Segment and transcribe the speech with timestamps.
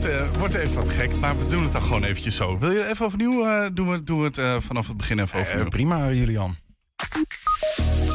[0.00, 2.58] wordt, eh, wordt even wat gek, maar we doen het dan gewoon eventjes zo.
[2.58, 3.46] Wil je even overnieuw?
[3.46, 5.68] eh, doen, we, doen we het eh, vanaf het begin even overnieuw?
[5.68, 6.56] prima, Julian.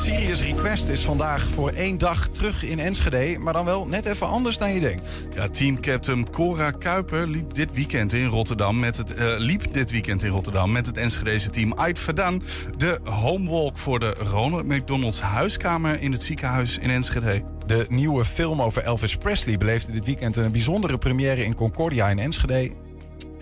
[0.05, 4.27] Serious Request is vandaag voor één dag terug in Enschede, maar dan wel net even
[4.27, 5.27] anders dan je denkt.
[5.35, 10.23] Ja, teamcaptain Cora Kuiper liep dit weekend in Rotterdam met het, eh, liep dit weekend
[10.23, 12.41] in Rotterdam met het Enschedeze team Ait Verdaan
[12.77, 17.43] de homewalk voor de Ronald McDonald's huiskamer in het ziekenhuis in Enschede.
[17.65, 22.19] De nieuwe film over Elvis Presley beleefde dit weekend een bijzondere première in Concordia in
[22.19, 22.71] Enschede.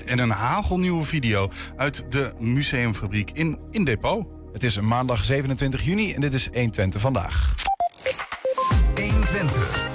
[0.05, 4.33] En een hagelnieuwe video uit de museumfabriek in, in Depot.
[4.54, 7.54] Het is maandag 27 juni en dit is 120 vandaag.
[8.95, 9.86] 120.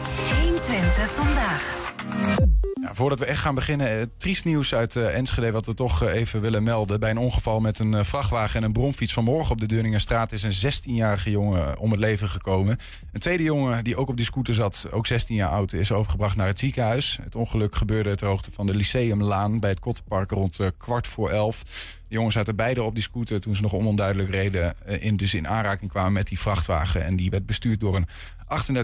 [0.43, 2.58] 120 vandaag.
[2.89, 5.51] Ja, voordat we echt gaan beginnen, eh, triest nieuws uit eh, Enschede...
[5.51, 7.01] wat we toch eh, even willen melden.
[7.01, 10.33] Bij een ongeval met een vrachtwagen en een bromfiets vanmorgen op de Deurningenstraat...
[10.33, 12.79] is een 16-jarige jongen om het leven gekomen.
[13.13, 15.73] Een tweede jongen die ook op die scooter zat, ook 16 jaar oud...
[15.73, 17.19] is overgebracht naar het ziekenhuis.
[17.23, 19.61] Het ongeluk gebeurde ter hoogte van de Lyceumlaan...
[19.61, 21.63] bij het Kottenpark rond kwart voor elf.
[22.09, 24.75] De jongens zaten beide op die scooter toen ze nog ononduidelijk reden...
[25.01, 27.05] in, dus in aanraking kwamen met die vrachtwagen.
[27.05, 28.09] En die werd bestuurd door een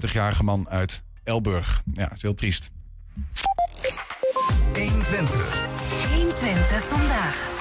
[0.02, 1.82] 38-jarige man uit Elburg.
[1.94, 2.70] Ja, is heel triest.
[5.14, 5.62] 120.
[6.14, 7.52] 120 vandaag.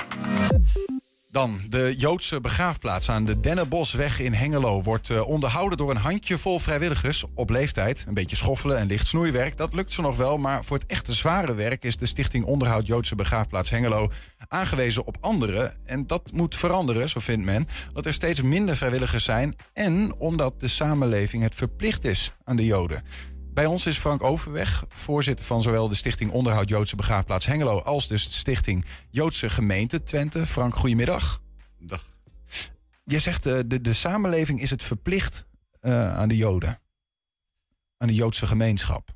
[1.32, 6.60] Dan, de Joodse begraafplaats aan de Dennenbosweg in Hengelo wordt eh, onderhouden door een handjevol
[6.60, 8.04] vrijwilligers op leeftijd.
[8.08, 10.38] Een beetje schoffelen en licht snoeiwerk, dat lukt ze nog wel.
[10.38, 14.12] Maar voor het echte zware werk is de Stichting Onderhoud Joodse Begraafplaats Hengelo
[14.48, 15.74] aangewezen op anderen.
[15.86, 19.56] En dat moet veranderen, zo vindt men, dat er steeds minder vrijwilligers zijn.
[19.74, 23.04] En omdat de samenleving het verplicht is aan de Joden.
[23.54, 28.08] Bij ons is Frank Overweg, voorzitter van zowel de Stichting Onderhoud Joodse Begraafplaats Hengelo als
[28.08, 30.46] dus de Stichting Joodse Gemeente Twente.
[30.46, 31.42] Frank, goedemiddag.
[31.80, 32.18] Dag.
[33.04, 35.46] Je zegt de, de, de samenleving is het verplicht
[35.80, 36.80] eh, aan de Joden.
[37.98, 39.16] Aan de Joodse gemeenschap.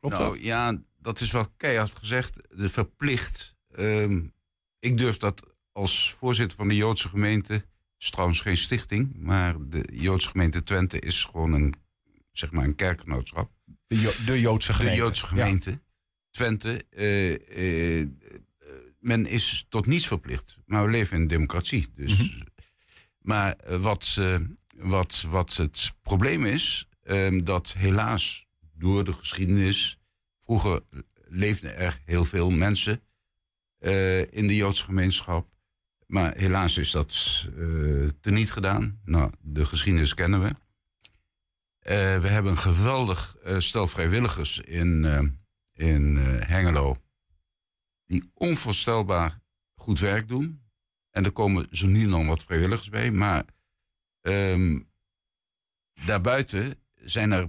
[0.00, 0.44] Klopt nou dat?
[0.44, 2.38] ja, dat is wel keihard gezegd.
[2.50, 3.54] De verplicht.
[3.70, 4.26] Ehm,
[4.78, 5.42] ik durf dat
[5.72, 7.64] als voorzitter van de Joodse gemeente.
[7.98, 11.74] Is trouwens geen stichting, maar de Joodse gemeente Twente is gewoon een,
[12.38, 13.50] zeg maar een kerkgenootschap.
[13.86, 14.96] De, Jo- de Joodse gemeente.
[14.98, 15.80] De Joodse gemeente
[16.30, 16.84] Twente.
[16.90, 18.08] eh, eh,
[19.00, 20.56] men is tot niets verplicht.
[20.66, 21.86] Maar we leven in een democratie.
[21.94, 22.40] Dus, Mhm.
[23.18, 24.40] Maar eh, wat, eh,
[24.76, 29.98] wat, wat het probleem is, ehm, dat helaas door de geschiedenis.
[30.40, 30.80] Vroeger
[31.28, 33.02] leefden er heel veel mensen
[33.78, 35.48] eh, in de Joodse gemeenschap.
[36.06, 39.00] Maar helaas is dat eh teniet gedaan.
[39.04, 40.54] Nou, de geschiedenis kennen we.
[41.84, 45.22] Eh, we hebben een geweldig eh, stel vrijwilligers in, eh,
[45.88, 46.96] in Hengelo.
[48.06, 49.40] Die onvoorstelbaar
[49.74, 50.62] goed werk doen.
[51.10, 53.10] En er komen zo nu en dan wat vrijwilligers bij.
[53.10, 53.44] Maar
[54.20, 54.80] ehm,
[56.04, 57.48] daarbuiten zijn er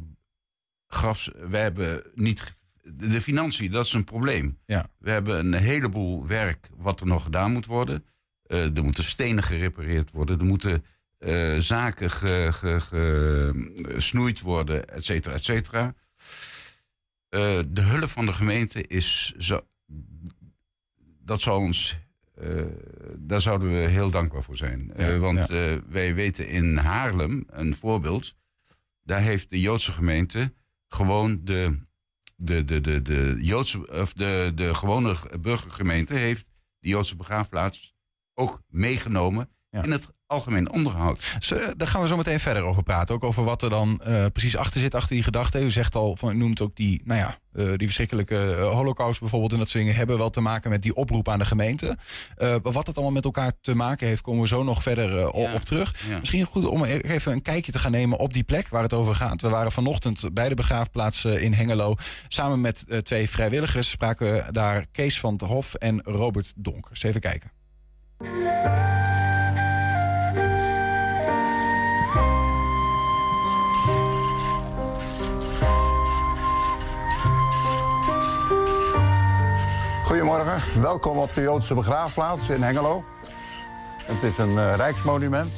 [0.87, 1.27] grafs.
[1.27, 2.53] We hebben niet.
[2.81, 4.59] De, financiën, dat is een probleem.
[4.65, 4.87] Ja.
[4.97, 8.05] We hebben een heleboel werk wat er nog gedaan moet worden.
[8.47, 10.39] Er moeten stenen gerepareerd worden.
[10.39, 10.85] Er moeten
[11.25, 15.93] eh, zaken ge- ge- ge- gesnoeid worden, et cetera, et cetera.
[17.29, 19.33] Eh, de hulp van de gemeente is.
[19.37, 19.61] Zo,
[21.23, 21.97] dat zou ons.
[22.35, 22.63] eh,
[23.17, 24.91] daar zouden we heel dankbaar voor zijn.
[24.97, 25.79] Ja, want ja.
[25.87, 28.35] wij weten in Haarlem, een voorbeeld.
[29.03, 30.53] Daar heeft de Joodse gemeente
[30.87, 31.83] gewoon de.
[32.37, 36.45] De, de, de, de, Joodse, of de, de gewone burgergemeente heeft
[36.79, 37.93] de Joodse begraafplaats
[38.33, 39.83] ook meegenomen Ja.
[39.83, 41.37] in het algemeen onderhoud.
[41.49, 43.15] Eh, daar gaan we zo meteen verder over praten.
[43.15, 45.63] Ook over wat er dan eh, precies achter zit, achter die gedachte.
[45.63, 48.35] U zegt al, van, u noemt ook die, nou ja, eh, die verschrikkelijke
[48.71, 51.45] holocaust bijvoorbeeld en dat soort dingen hebben wel te maken met die oproep aan de
[51.45, 51.97] gemeente.
[52.61, 55.53] Wat het allemaal met elkaar te maken heeft, komen we zo nog verder Ja.
[55.53, 55.95] op terug.
[56.09, 56.19] Ja.
[56.19, 58.93] Misschien goed om e- even een kijkje te gaan nemen op die plek waar het
[58.93, 59.41] over gaat.
[59.41, 61.95] We waren vanochtend bij de begraafplaats in Hengelo.
[62.27, 67.03] Samen met twee vrijwilligers spraken we daar Kees van der Hof en Robert Donkers.
[67.03, 67.51] Even kijken.
[80.25, 83.03] Goedemorgen, welkom op de Joodse begraafplaats in Hengelo.
[84.03, 85.51] Het is een eh, rijksmonument.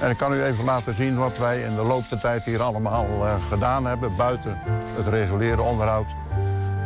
[0.00, 2.62] En ik kan u even laten zien wat wij in de loop der tijd hier
[2.62, 4.16] allemaal eh, gedaan hebben.
[4.16, 4.58] Buiten
[4.96, 6.06] het reguliere onderhoud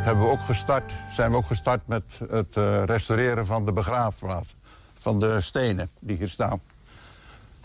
[0.03, 4.55] hebben we ook gestart, zijn we ook gestart met het eh, restaureren van de begraafplaats.
[4.93, 6.61] Van de stenen die hier staan.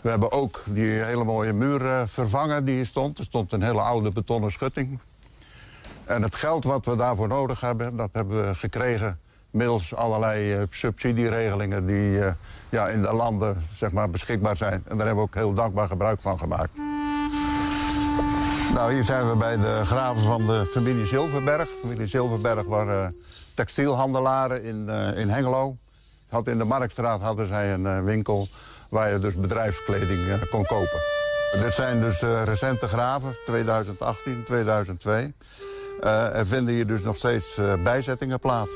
[0.01, 3.17] We hebben ook die hele mooie muur vervangen die hier stond.
[3.17, 4.99] Er stond een hele oude betonnen schutting.
[6.05, 9.19] En het geld wat we daarvoor nodig hebben, dat hebben we gekregen
[9.51, 12.33] middels allerlei eh, subsidieregelingen die eh,
[12.69, 14.83] ja, in de landen zeg maar, beschikbaar zijn.
[14.87, 16.77] En daar hebben we ook heel dankbaar gebruik van gemaakt.
[18.73, 21.69] Nou, hier zijn we bij de graven van de familie Zilverberg.
[21.81, 23.15] Familie Zilverberg waren
[23.53, 25.77] textielhandelaren in, eh, in Hengelo.
[26.29, 28.47] Had in de Marktstraat hadden zij een eh, winkel
[28.89, 31.01] waar je dus bedrijfskleding eh, kon kopen.
[31.51, 35.33] Dit zijn dus eh, recente graven, 2018, 2002.
[35.99, 38.71] Eh, er vinden hier dus nog steeds eh, bijzettingen plaats.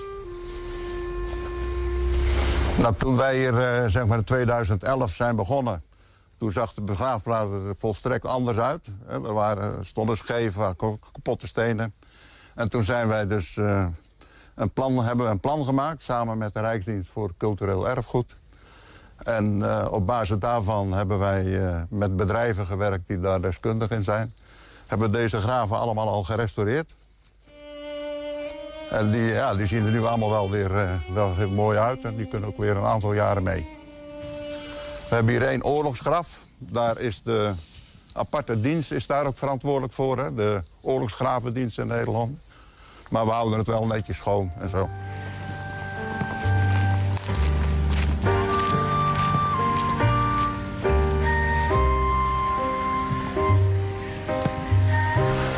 [2.80, 5.83] Nou, toen wij hier eh, zeg maar in 2011 zijn begonnen...
[6.38, 8.89] toen zag de begraafplaats er volstrekt anders uit.
[9.07, 10.18] Er waren, stonden
[10.75, 11.94] ko- kapotte stenen.
[12.56, 13.88] En toen zijn wij dus eh,
[14.56, 16.01] een plan, hebben een plan gemaakt...
[16.01, 18.36] samen met de Rijksdienst voor Cultureel Erfgoed.
[19.18, 23.07] En eh, op basis daarvan hebben wij met bedrijven gewerkt...
[23.07, 24.33] die daar deskundig in zijn.
[24.88, 26.95] Hebben deze graven allemaal al gerestaureerd.
[28.89, 32.03] En die, ja, die zien er nu allemaal wel weer eh, wel mooi uit.
[32.03, 33.67] En die kunnen ook weer een aantal jaren mee.
[35.09, 36.45] We hebben hier één oorlogsgraf.
[36.57, 37.53] Daar is de
[38.13, 40.17] aparte dienst is daar ook verantwoordelijk voor.
[40.17, 40.33] Hè?
[40.33, 42.39] De oorlogsgravendienst in Nederland.
[43.09, 44.89] Maar we houden het wel netjes schoon en zo.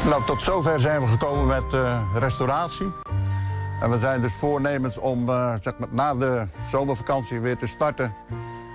[0.06, 3.07] Nou, tot zover zijn we gekomen met eh, restauratie.
[3.80, 8.16] En we zijn dus voornemens om eh, zeg na de zomervakantie weer te starten...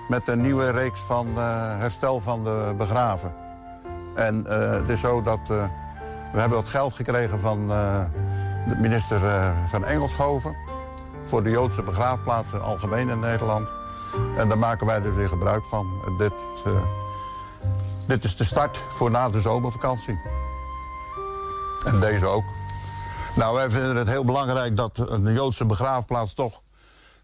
[0.09, 3.35] met een nieuwe reeks van eh, herstel van de begraven.
[4.15, 5.49] En eh, het is zo dat
[6.33, 7.69] we hebben wat geld gekregen van
[8.69, 9.21] de minister
[9.67, 10.57] van Engelshoven...
[11.23, 13.73] voor de Joodse begraafplaatsen algemeen in Nederland.
[14.37, 15.87] En daar maken wij dus weer gebruik van.
[16.19, 16.33] Dit,
[18.07, 20.21] dit is de start voor na de zomervakantie.
[21.85, 22.62] En deze ook.
[23.37, 26.63] Nou, wij vinden het heel belangrijk dat een Joodse begraafplaats toch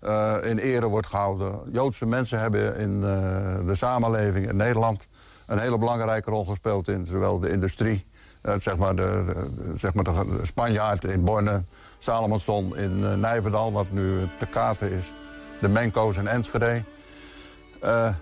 [0.00, 1.60] eh, in ere wordt gehouden.
[1.72, 5.08] Joodse mensen hebben in eh, de samenleving in Nederland
[5.46, 8.06] een hele belangrijke rol gespeeld in zowel de industrie,
[8.42, 9.34] eh, zeg maar de,
[9.74, 11.64] zeg maar de Spanjaard in Borne,
[11.98, 15.14] Salomonson in Nijverdal, wat nu te Katen is,
[15.60, 16.84] de Menko's in Enschede.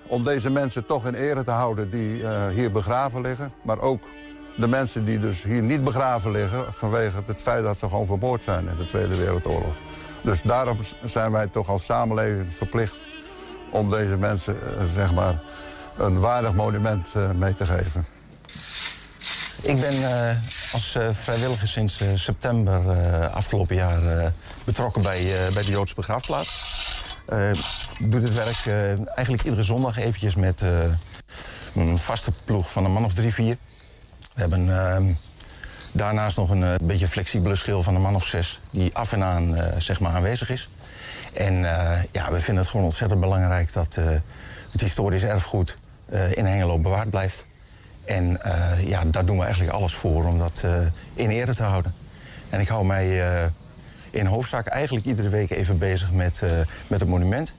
[0.08, 3.52] Om deze mensen toch in ere te houden die hier begraven liggen.
[3.62, 4.02] Maar ook
[4.56, 6.72] de mensen die dus hier niet begraven liggen...
[6.72, 9.76] vanwege het feit dat ze gewoon vermoord zijn in de Tweede Wereldoorlog.
[10.22, 13.08] Dus daarom zijn wij toch als samenleving verplicht...
[13.70, 15.40] om deze mensen eh, zeg maar,
[15.96, 18.06] een waardig monument eh, mee te geven.
[19.62, 20.36] Ik ben eh,
[20.72, 22.80] als vrijwilliger sinds september
[23.28, 24.32] afgelopen jaar
[24.64, 26.74] betrokken bij, bij de Joodse begraafplaats.
[27.98, 28.66] Ik doe dit werk
[29.14, 30.62] eigenlijk iedere zondag eventjes met
[31.74, 33.56] een vaste ploeg van een man of drie, vier.
[34.36, 35.12] We hebben ehm,
[35.92, 38.60] daarnaast nog een eh, beetje flexibele schil van een man of zes...
[38.70, 40.68] die af en aan eh, zeg maar aanwezig is.
[41.32, 43.94] En eh, ja, we vinden het gewoon ontzettend belangrijk dat
[44.70, 45.76] het historisch erfgoed
[46.34, 47.44] in Hengelo bewaard blijft.
[48.04, 48.40] En
[48.86, 50.64] ja, daar doen we eigenlijk alles voor om dat
[51.14, 51.94] in ere te houden.
[52.48, 53.20] En ik hou mij
[54.10, 56.42] in hoofdzaak eigenlijk iedere week even bezig met,
[56.86, 57.52] met het monument.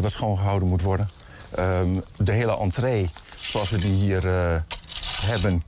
[0.00, 1.10] wat schoongehouden moet worden.
[1.54, 4.22] Ehm, de hele entree, zoals we die hier
[5.22, 5.62] hebben.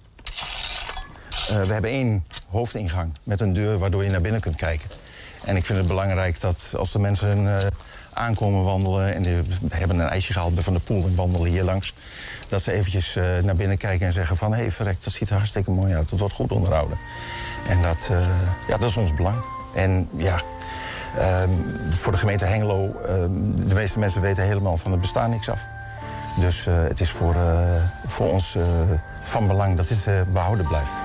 [1.49, 4.89] Eh, we hebben één hoofdingang met een deur waardoor je naar binnen kunt kijken.
[5.45, 7.67] En ik vind het belangrijk dat als de mensen eh,
[8.13, 9.15] aankomen wandelen...
[9.15, 9.37] en die
[9.69, 11.95] hebben een ijsje gehaald bij Van de Poel en wandelen hier langs...
[12.49, 14.53] dat ze eventjes eh, naar binnen kijken en zeggen van...
[14.53, 16.09] hé, hey, verrek, dat ziet er hartstikke mooi uit.
[16.09, 16.99] Dat wordt goed onderhouden.
[17.69, 18.11] En dat,
[18.69, 19.45] ja, dat is ons belang.
[19.75, 20.43] En ja,
[21.19, 21.51] ehm,
[21.91, 23.01] voor de gemeente Hengelo...
[23.07, 23.31] ehm,
[23.69, 25.61] de meeste mensen weten helemaal van het bestaan niks af.
[26.41, 27.37] Dus het is voor,
[28.07, 28.57] voor ons
[29.23, 31.01] van belang dat dit eh, behouden blijft.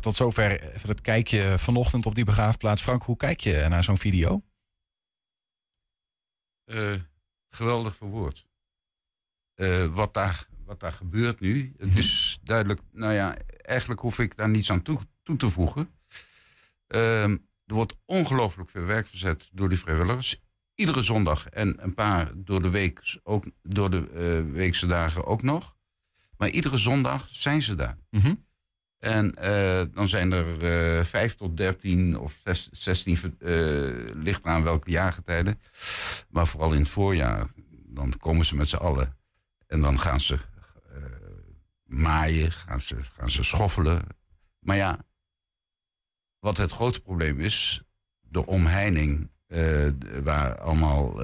[0.00, 2.82] Tot zover even het kijkje vanochtend op die begraafplaats.
[2.82, 4.40] Frank, hoe kijk je naar zo'n video?
[6.64, 6.94] Eh,
[7.50, 8.46] geweldig verwoord.
[9.54, 14.36] Eh, wat, daar, wat daar gebeurt nu, het is duidelijk, nou ja, eigenlijk hoef ik
[14.36, 15.90] daar niets aan toe, toe te voegen.
[16.86, 17.36] Ehm,
[17.66, 20.42] er wordt ongelooflijk veel werk verzet door die vrijwilligers.
[20.74, 25.42] Iedere zondag en een paar door de, week, ook, door de eh, weekse dagen ook
[25.42, 25.76] nog.
[26.36, 27.98] Maar iedere zondag zijn ze daar.
[28.10, 28.34] Mhm.
[28.98, 30.62] En eh, dan zijn er
[30.98, 33.54] eh 5 tot 13 of zes- 16, eh
[34.14, 35.60] ligt aan welke jaargetijden.
[36.28, 37.46] Maar vooral in het voorjaar,
[37.86, 39.16] dan komen ze met z'n allen.
[39.66, 40.38] En dan gaan ze
[41.84, 44.02] maaien, gaan ze, gaan ze schoffelen.
[44.58, 44.98] Maar ja,
[46.38, 47.82] wat het grote probleem is,
[48.20, 49.30] de omheining,
[50.22, 51.22] waar allemaal,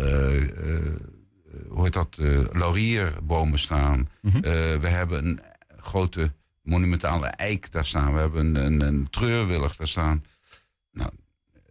[1.69, 2.16] hoe heet dat,
[2.52, 4.09] laurierbomen staan.
[4.21, 4.40] Mhm.
[4.81, 5.40] We hebben een
[5.76, 6.33] grote
[6.64, 8.12] monumentale eik daar staan.
[8.12, 10.25] We hebben een, een, een treurwillig daar staan.
[10.90, 11.11] Nou,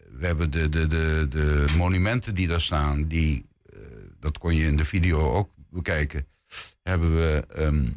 [0.09, 3.79] we hebben de, de, de, de monumenten die daar staan, die, eh,
[4.19, 6.27] dat kon je in de video ook bekijken.
[6.81, 7.87] Hebben we, ehm,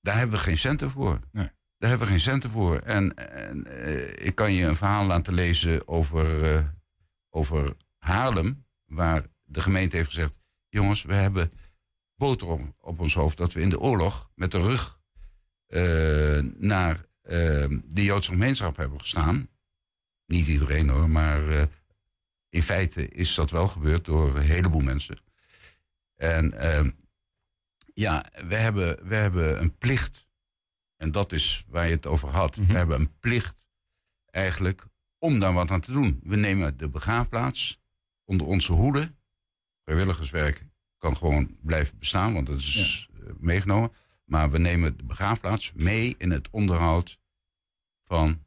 [0.00, 1.20] daar hebben we geen centen voor.
[1.32, 1.50] Nee.
[1.78, 2.78] Daar hebben we geen centen voor.
[2.78, 6.64] En, en eh, ik kan je een verhaal laten lezen over, eh,
[7.30, 10.34] over Haarlem, waar de gemeente heeft gezegd:
[10.68, 11.52] jongens, we hebben
[12.16, 15.02] boter op, op ons hoofd dat we in de oorlog met de rug
[16.56, 19.48] naar eh, de Joodse gemeenschap hebben gestaan.
[20.26, 21.66] Niet iedereen hoor, maar eh,
[22.48, 25.16] in feite is dat wel gebeurd door een heleboel mensen.
[26.16, 26.86] En eh,
[27.94, 30.26] ja, we hebben, we hebben een plicht.
[30.96, 32.56] En dat is waar je het over had.
[32.56, 32.66] Mhm.
[32.66, 33.64] We hebben een plicht
[34.30, 34.84] eigenlijk
[35.18, 36.20] om daar wat aan te doen.
[36.22, 37.80] We nemen de begraafplaats
[38.24, 39.14] onder onze hoede.
[39.84, 40.66] Vrijwilligerswerk
[40.98, 43.92] kan gewoon blijven bestaan, want dat is eh, meegenomen.
[44.24, 47.18] Maar we nemen de begraafplaats mee in het onderhoud
[48.04, 48.42] van.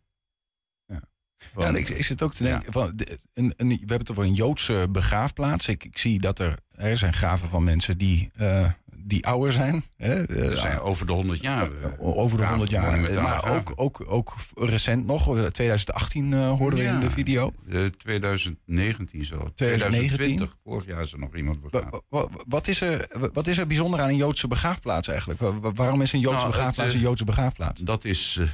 [0.86, 1.00] Ja.
[1.38, 2.72] van- Ja, ik, ik zit ook te denken, Ja.
[2.72, 3.00] van,
[3.34, 5.68] een, we hebben het over een Joodse begraafplaats.
[5.68, 8.72] Ik, ik zie dat er, er zijn graven van mensen die, eh,
[9.08, 9.84] die ouder zijn.
[9.96, 11.72] Hè, eh, zijn over de 100 jaar.
[11.72, 12.72] eh, over de graven, 100
[13.14, 13.24] jaar.
[13.24, 17.54] Maar ook, ook, ook recent nog, eh, 2018 eh, hoorden we in de video.
[17.70, 19.52] Eh, 2019 zo.
[19.56, 22.02] 2020, vorig jaar is er nog iemand begraven.
[22.10, 25.40] wa- wa- Wat is, er, wat is er bijzonder aan een Joodse begraafplaats eigenlijk?
[25.40, 27.82] Wa- wa- Waarom is een Joodse Nou, begraafplaats eh, een Joodse begraafplaats?
[27.82, 28.48] Dat is eh,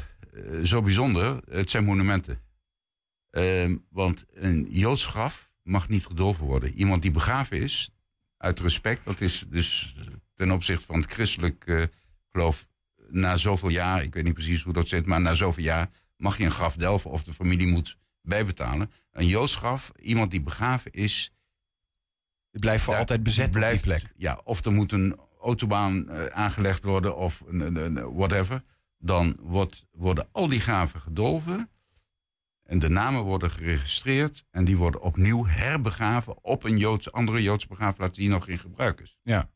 [0.60, 1.40] eh, zo bijzonder.
[1.52, 2.40] Het zijn monumenten.
[3.30, 6.74] Ehm, want een Joods graf mag niet gedolven worden.
[6.74, 7.90] Iemand die begraven is,
[8.38, 9.96] uit respect, dat is dus
[10.34, 11.84] ten opzichte van het christelijk eh,
[12.32, 12.68] geloof,
[13.10, 16.38] na zoveel jaar, ik weet niet precies hoe dat zit, maar na zoveel jaar mag
[16.38, 18.92] je een graf delven of de familie moet bijbetalen.
[19.12, 21.34] Een Joods graf, iemand die begraven is,
[22.52, 24.14] Het blijft voor daar altijd bezet die blijft- plek.
[24.18, 28.64] Ja, of er moet een autobaan eh, aangelegd worden of een whatever.
[28.98, 31.70] Dan wordt, worden al die graven gedolven.
[32.64, 34.46] En de namen worden geregistreerd.
[34.52, 39.00] En die worden opnieuw herbegraven op een Joodse, andere Joodse begraafplaats die nog in gebruik
[39.02, 39.18] is.
[39.24, 39.50] Ja.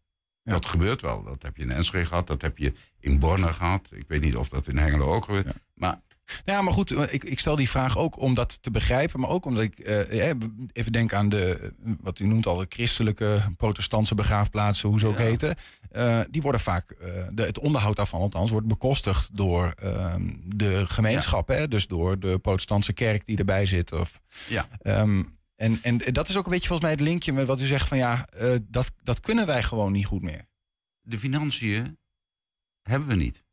[0.48, 0.54] Ja.
[0.54, 1.24] Dat gebeurt wel.
[1.24, 2.28] Dat heb je in Enschede gehad.
[2.28, 3.90] Dat heb je in Borne gehad.
[3.92, 5.48] Ik weet niet of dat in Hengelo ook gebeurt.
[5.74, 6.00] Maar
[6.46, 9.20] Ja, maar goed, ik, ik stel die vraag ook om dat te begrijpen.
[9.20, 10.38] Maar ook omdat ik eh, eh,
[10.74, 15.18] even denk aan de, wat u noemt al, de christelijke, protestantse begraafplaatsen, hoe ze ook
[15.18, 15.24] Ja.
[15.24, 15.56] heten.
[15.92, 20.88] Eh, die worden vaak, eh, de, het onderhoud daarvan althans, wordt bekostigd door ehm, de
[20.88, 21.48] gemeenschap.
[21.48, 21.68] Hè?
[21.68, 23.92] Dus door de protestantse kerk die erbij zit.
[23.92, 25.24] Of, ja, Ehm,
[25.58, 27.88] en, en dat is ook een beetje volgens mij het linkje met wat u zegt
[27.88, 30.48] van ja, eh, dat, dat kunnen wij gewoon niet goed meer.
[31.02, 31.98] de financiën
[32.82, 33.44] hebben we niet.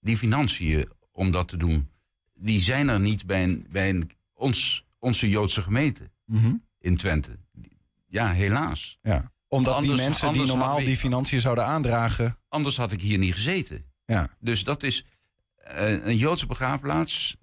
[0.00, 1.90] Die financiën om dat te doen,
[2.34, 6.10] die zijn er niet bij, een, bij een, ons, onze Joodse gemeente
[6.78, 7.38] in Twente.
[8.06, 8.98] Ja, helaas.
[9.02, 9.32] Ja.
[9.48, 12.36] Omdat Anders- die mensen die normaal die financiën zouden aandragen.
[12.48, 13.84] Anders had ik hier niet gezeten.
[14.04, 14.28] Ja.
[14.40, 15.04] Dus dat is
[15.56, 17.36] eh, een Joodse begraafplaats.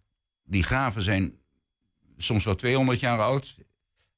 [0.43, 1.33] Die graven zijn
[2.17, 3.57] soms wel 200 jaar oud.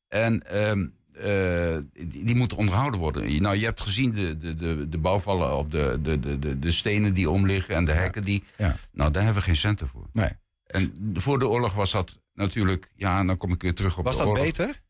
[0.08, 3.42] En ehm, eh, die, die moeten onderhouden worden.
[3.42, 6.72] Nou, je hebt gezien de, de, de, de bouwvallen op de, de, de, de, de
[6.72, 8.44] stenen die omliggen en de hekken die.
[8.58, 8.76] Ja.
[8.92, 10.08] Nou, daar hebben we geen centen voor.
[10.12, 10.30] Nee.
[10.66, 12.92] En voor de oorlog was dat natuurlijk.
[12.96, 14.82] Ja, dan kom ik weer terug op Was de dat beter?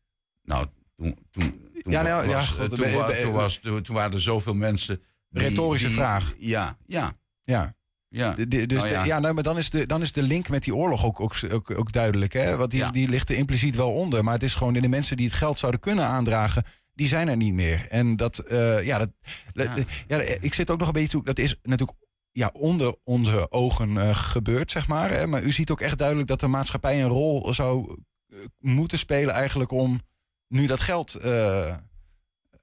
[0.42, 1.42] Nou, toen, toen,
[1.82, 2.68] toen, Ja, nou, was, ja, eh,
[3.22, 5.02] toen, was, toen, toen waren er zoveel mensen.
[5.30, 6.34] die- Retorische die- vraag.
[6.38, 7.74] Ja, ja, Ja.
[8.08, 8.30] Ja.
[8.34, 9.18] De- de- dus de- ja.
[9.18, 11.70] nou, maar dan is, de, dan is de link met die oorlog ook, ook, ook,
[11.78, 12.32] ook duidelijk.
[12.32, 12.56] Hè?
[12.56, 12.90] Want die, Ja.
[12.90, 14.24] die ligt er impliciet wel onder.
[14.24, 16.64] Maar het is gewoon de mensen die het geld zouden kunnen aandragen.
[16.94, 17.86] Die zijn er niet meer.
[17.88, 19.10] En dat, eh, ja, dat,
[19.52, 19.74] Ja.
[20.08, 21.24] ja, ik zit ook nog een beetje toe.
[21.24, 21.98] Dat is natuurlijk
[22.32, 25.10] ja, onder onze ogen eh, gebeurd, zeg maar.
[25.10, 25.26] Hè?
[25.26, 27.98] Maar u ziet ook echt duidelijk dat de maatschappij een rol zou
[28.28, 30.00] eh, moeten spelen, eigenlijk om
[30.48, 31.20] nu dat geld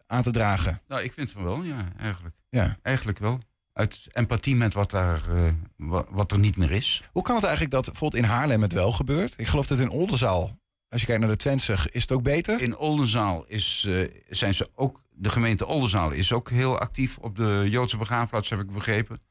[0.08, 0.82] aan te dragen.
[0.88, 2.36] Nou, ik vind van wel, ja, eigenlijk.
[2.50, 2.78] Ja.
[2.82, 3.40] Eigenlijk wel.
[3.74, 7.02] Uit empathie met wat, daar, eh, wa- wat er niet meer is.
[7.12, 9.34] Hoe kan het eigenlijk dat bijvoorbeeld in Haarlem het wel gebeurt?
[9.38, 12.62] Ik geloof dat in Oldenzaal, als je kijkt naar de Twentse, is het ook beter?
[12.62, 17.36] In Oldenzaal is, eh, zijn ze ook, de gemeente Oldenzaal is ook heel actief op
[17.36, 19.22] de Joodse begraafplaats, heb ik begrepen.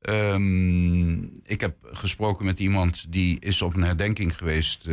[0.00, 4.92] Ehm, ik heb gesproken met iemand die is op een herdenking geweest, eh,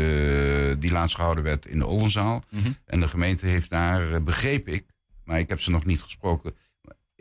[0.79, 2.43] die laatst gehouden werd in Oldenzaal.
[2.49, 2.71] Mhm.
[2.85, 4.85] En de gemeente heeft daar, begreep ik,
[5.23, 6.55] maar ik heb ze nog niet gesproken.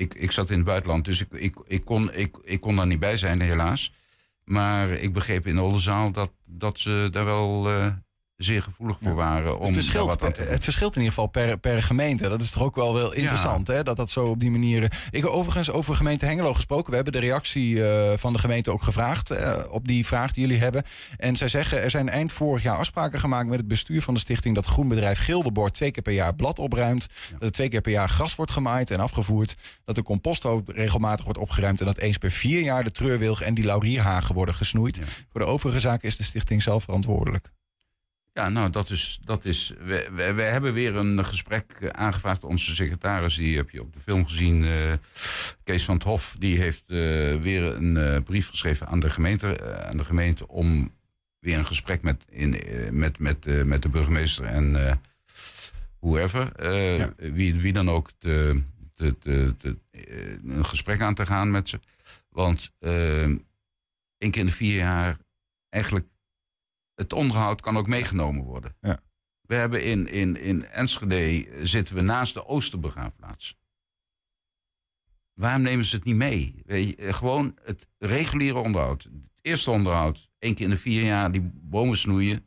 [0.03, 2.87] Ik, ik zat in het buitenland, dus ik, ik, ik, kon, ik, ik kon daar
[2.87, 3.93] niet bij zijn, helaas.
[4.45, 7.87] Maar ik begreep in Oldenzaal dat, dat ze daar wel eh,
[8.45, 9.59] zeer gevoelig voor waren.
[9.59, 12.29] Om Het verschilt, wat aan te het verschilt in ieder geval per, per gemeente.
[12.29, 13.83] Dat is toch ook wel wel interessant, hè?
[13.83, 14.83] Dat dat zo op die manier...
[15.11, 16.89] Ik heb overigens over gemeente Hengelo gesproken.
[16.91, 19.31] We hebben de reactie eh, van de gemeente ook gevraagd...
[19.31, 20.83] eh, op die vraag die jullie hebben.
[21.17, 23.49] En zij zeggen, er zijn eind vorig jaar afspraken gemaakt...
[23.49, 24.55] met het bestuur van de stichting...
[24.55, 27.09] dat groenbedrijf Gildebord twee keer per jaar blad opruimt.
[27.33, 29.57] Dat er twee keer per jaar gras wordt gemaaid en afgevoerd.
[29.85, 31.81] Dat de composthoop regelmatig wordt opgeruimd...
[31.81, 34.97] en dat eens per vier jaar de treurwilg en die laurierhagen worden gesnoeid.
[34.97, 35.03] Ja.
[35.33, 37.51] Voor de overige zaken is de stichting zelf verantwoordelijk.
[38.35, 39.19] Ja, nou, dat is.
[39.25, 42.45] Dat is we, we, we hebben weer een gesprek aangevraagd.
[42.45, 44.65] Onze secretaris, die heb je op de film gezien.
[44.65, 44.93] eh,
[45.65, 46.97] Kees van het Hof, die heeft eh,
[47.41, 49.85] weer een eh, brief geschreven aan de gemeente.
[49.85, 50.93] aan de gemeente om
[51.39, 52.61] weer een gesprek met, in,
[52.91, 55.01] met, met, met de burgemeester en
[56.01, 56.73] whoever.
[56.73, 57.13] Ja.
[57.17, 58.63] wie, wie dan ook te,
[58.95, 59.77] te, te, te,
[60.47, 61.81] een gesprek aan te gaan met ze.
[62.29, 62.71] Want
[64.19, 65.19] één keer in de vier jaar
[65.69, 66.07] eigenlijk
[66.95, 68.77] het onderhoud kan ook meegenomen worden.
[68.81, 69.01] Ja.
[69.43, 73.57] We hebben in, in, in Enschede eh, zitten we naast de Oosterbegraafplaats.
[75.35, 76.63] Waarom nemen ze het niet mee?
[76.67, 79.03] Weet je, eh, gewoon het reguliere onderhoud.
[79.03, 82.47] Het eerste onderhoud, één keer in de vier jaar die bomen snoeien.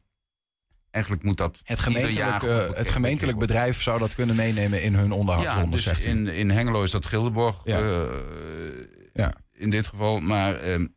[0.91, 2.41] Eigenlijk moet dat Het gemeentelijk, jaar
[2.75, 6.83] het gemeentelijk bedrijf zou dat kunnen meenemen in hun Ja, onderhoudsronde, dus in, in Hengelo
[6.83, 7.61] is dat Gildeborg.
[7.63, 7.79] Ja.
[7.81, 9.33] eh, Ja.
[9.51, 10.19] In dit geval.
[10.19, 10.87] Maar ehm,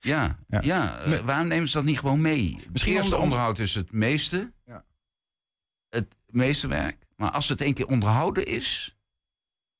[0.00, 0.60] ja, Ja.
[0.62, 0.98] ja.
[0.98, 2.58] eh, waarom nemen ze dat niet gewoon mee?
[2.72, 4.52] Misschien eerste de on- onderhoud is het meeste.
[4.66, 4.84] Ja.
[5.88, 7.06] Het meeste werk.
[7.16, 8.96] Maar als het één keer onderhouden is.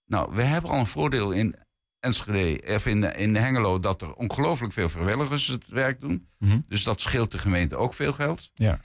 [0.06, 1.54] Nou, we hebben al een voordeel in
[2.00, 6.28] Enschede, of in, in Hengelo, dat er ongelooflijk veel vrijwilligers het werk doen.
[6.38, 6.58] Mhm.
[6.68, 8.50] Dus dat scheelt de gemeente ook veel geld.
[8.54, 8.80] Ja.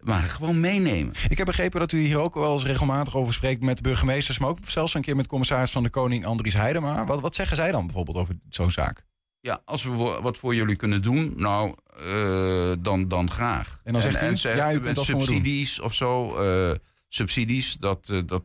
[0.00, 1.14] Maar gewoon meenemen.
[1.28, 4.38] Ik heb begrepen dat u hier ook wel eens regelmatig over spreekt met de burgemeesters,
[4.38, 7.04] maar ook zelfs een keer met commissaris van de Koning Andries Heidema.
[7.04, 9.04] Wat, wat zeggen zij dan bijvoorbeeld over zo'n zaak?
[9.46, 13.80] Ja, als we wat voor jullie kunnen doen, nou, eh, dan, dan graag.
[13.84, 16.76] En dan zegt u, ze- ja, u subsidies of zo, eh,
[17.08, 18.44] subsidies, dat, eh, dat,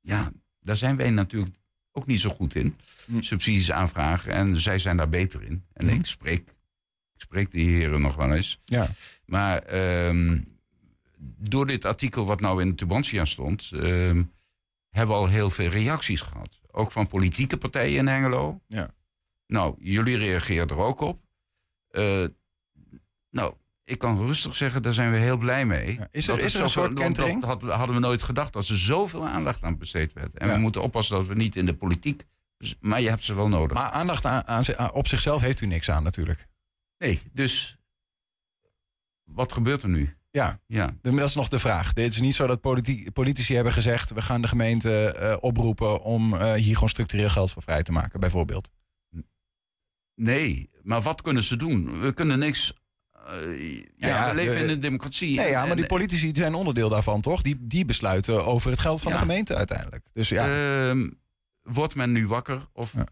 [0.00, 1.56] ja, daar zijn wij natuurlijk
[1.92, 2.76] ook niet zo goed in.
[3.06, 3.20] Hm.
[3.22, 5.64] Subsidies aanvragen en zij zijn daar beter in.
[5.72, 5.94] En Hm.
[5.94, 6.48] ik spreek,
[7.14, 8.58] ik spreek die heren nog wel eens.
[8.64, 8.88] Ja.
[9.26, 10.38] Maar ehm,
[11.38, 14.22] door dit artikel wat nou in de Tubantia stond, ehm,
[14.90, 16.60] hebben we al heel veel reacties gehad.
[16.70, 18.60] Ook van politieke partijen in Hengelo.
[18.68, 18.94] Ja.
[19.46, 21.18] Nou, jullie reageerden er ook op.
[21.88, 22.24] Eh,
[23.30, 25.94] nou, ik kan rustig zeggen, daar zijn we heel blij mee.
[25.94, 26.08] Ja.
[26.10, 27.40] Is er- Dat is er een soort kentering?
[27.40, 30.34] Dat hadden we- nooit gedacht, dat er zoveel aandacht aan besteed werd.
[30.38, 30.54] En Ja.
[30.54, 32.24] we moeten oppassen dat we niet in de politiek...
[32.80, 33.76] Maar je hebt ze wel nodig.
[33.76, 36.48] Maar aandacht aan, op zichzelf heeft u niks aan natuurlijk.
[36.98, 37.76] nee, dus...
[39.24, 40.16] Wat gebeurt er nu?
[40.30, 41.92] Ja, Ja, dat is nog de vraag.
[41.92, 44.10] Dit is niet zo dat politi- politici hebben gezegd...
[44.10, 47.92] we gaan de gemeente eh, oproepen om eh, hier gewoon structureel geld voor vrij te
[47.92, 48.70] maken, bijvoorbeeld.
[50.14, 52.00] Nee, maar wat kunnen ze doen?
[52.00, 52.72] We kunnen niks.
[53.26, 55.36] eh, ja, ja, we leven de- in een democratie.
[55.36, 57.42] Nee, ja, maar die politici zijn onderdeel daarvan, toch?
[57.42, 59.16] Die, die besluiten over het geld van Ja.
[59.18, 60.06] de gemeente uiteindelijk.
[60.12, 60.46] Dus ja,
[60.88, 61.10] ehm,
[61.62, 62.68] wordt men nu wakker?
[62.72, 63.06] Of, Ja.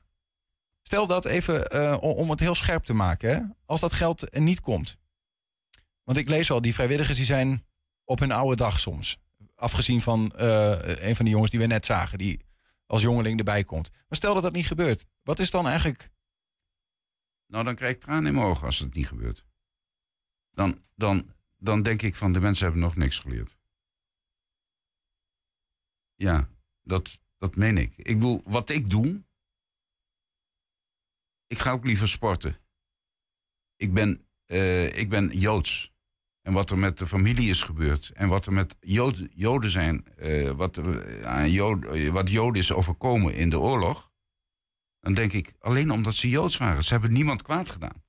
[0.83, 3.31] stel dat even eh, om- het heel scherp te maken.
[3.31, 3.41] Hè?
[3.67, 4.97] Als dat geld niet komt.
[6.05, 7.65] Want ik lees al, die vrijwilligers die zijn
[8.05, 9.19] op hun oude dag soms.
[9.55, 12.41] Afgezien van eh, een van die jongens die we net zagen, die
[12.87, 13.91] als jongeling erbij komt.
[13.93, 15.05] Maar stel dat dat niet gebeurt.
[15.23, 16.11] Wat is dan eigenlijk...
[17.51, 19.47] Nou, dan krijg ik tranen in mijn ogen als het niet gebeurt.
[20.51, 23.59] Dan, dan, dan denk ik van de mensen hebben nog niks geleerd.
[26.15, 26.49] Ja,
[26.83, 27.97] dat, dat meen ik.
[27.97, 29.25] Ik bedoel, wat ik doe.
[31.47, 32.61] Ik ga ook liever sporten.
[33.77, 35.93] Ik ben, eh, ik ben joods.
[36.41, 38.11] En wat er met de familie is gebeurd.
[38.11, 40.07] En wat er met Joden, Joden zijn.
[40.17, 40.75] eh, wat,
[41.47, 44.10] Joden, wat Joden is overkomen in de oorlog.
[45.01, 46.85] Dan denk ik, alleen omdat ze Joods waren.
[46.85, 48.03] Ze hebben niemand kwaad gedaan.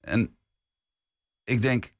[0.00, 0.38] En
[1.44, 1.94] ik denk,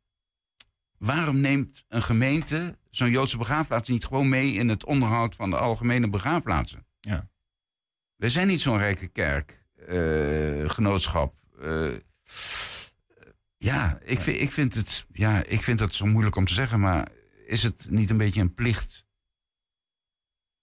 [0.98, 5.58] waarom neemt een gemeente zo'n Joodse begraafplaats niet gewoon mee in het onderhoud van de
[5.58, 6.86] algemene begraafplaatsen?
[7.00, 7.28] Ja.
[8.16, 11.34] Wij zijn niet zo'n rijke kerk, eh, genootschap.
[11.58, 11.96] eh,
[13.56, 16.80] ja, ik, vind, ik, vind het, ja, ik vind het zo moeilijk om te zeggen,
[16.80, 17.08] maar
[17.46, 19.06] is het niet een beetje een plicht?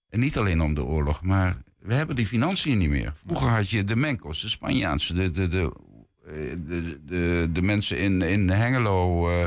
[0.08, 3.12] En niet alleen om de oorlog, maar we hebben die financiën niet meer.
[3.26, 5.72] Vroeger had je de Menkos, de Spanjaanse, de, de, de,
[6.26, 6.32] eh,
[6.66, 9.30] de, de, de mensen in, in Hengelo.
[9.30, 9.46] eh,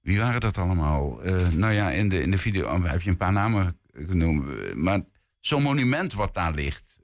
[0.00, 1.22] wie waren dat allemaal?
[1.22, 4.74] Eh, nou ja, in de, in de video oh, heb je een paar namen genoemd.
[4.74, 5.00] Maar
[5.40, 6.98] zo'n monument wat daar ligt.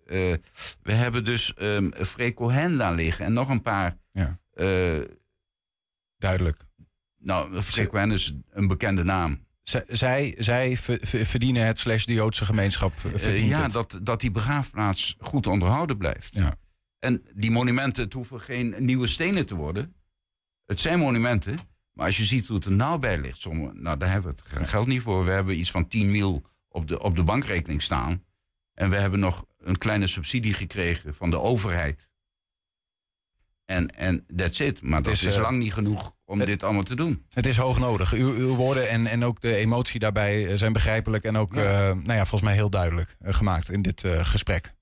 [0.83, 3.97] We hebben dus um, Freek Hen daar liggen en nog een paar.
[4.13, 4.39] Ja.
[6.19, 6.57] Duidelijk.
[7.19, 9.47] nou, Freek Hen is een bekende naam.
[9.89, 13.73] Zij, zij ver- ver- verdienen het slash de Joodse gemeenschap verdient ja, het.
[13.73, 16.35] dat, dat die begraafplaats goed onderhouden blijft.
[16.35, 16.55] Ja.
[16.99, 19.95] En die monumenten, het hoeven geen nieuwe stenen te worden.
[20.67, 21.57] Het zijn monumenten,
[21.93, 24.39] maar als je ziet hoe het er nou bij ligt, sommige, nou, daar hebben we
[24.39, 25.25] het ge- geld niet voor.
[25.25, 28.25] We hebben iets van 10 mil op de, op de bankrekening staan.
[28.75, 32.09] En we hebben nog een kleine subsidie gekregen van de overheid.
[33.65, 34.83] En, en that's it.
[34.83, 37.25] Maar dat is, is, eh, lang niet genoeg om dit allemaal te doen.
[37.33, 38.13] Het is hoog nodig.
[38.13, 41.63] Uw, uw woorden en, en ook de emotie daarbij eh, zijn begrijpelijk en ook Ja.
[41.63, 44.75] eh, nou ja, volgens mij heel duidelijk eh, gemaakt in dit gesprek.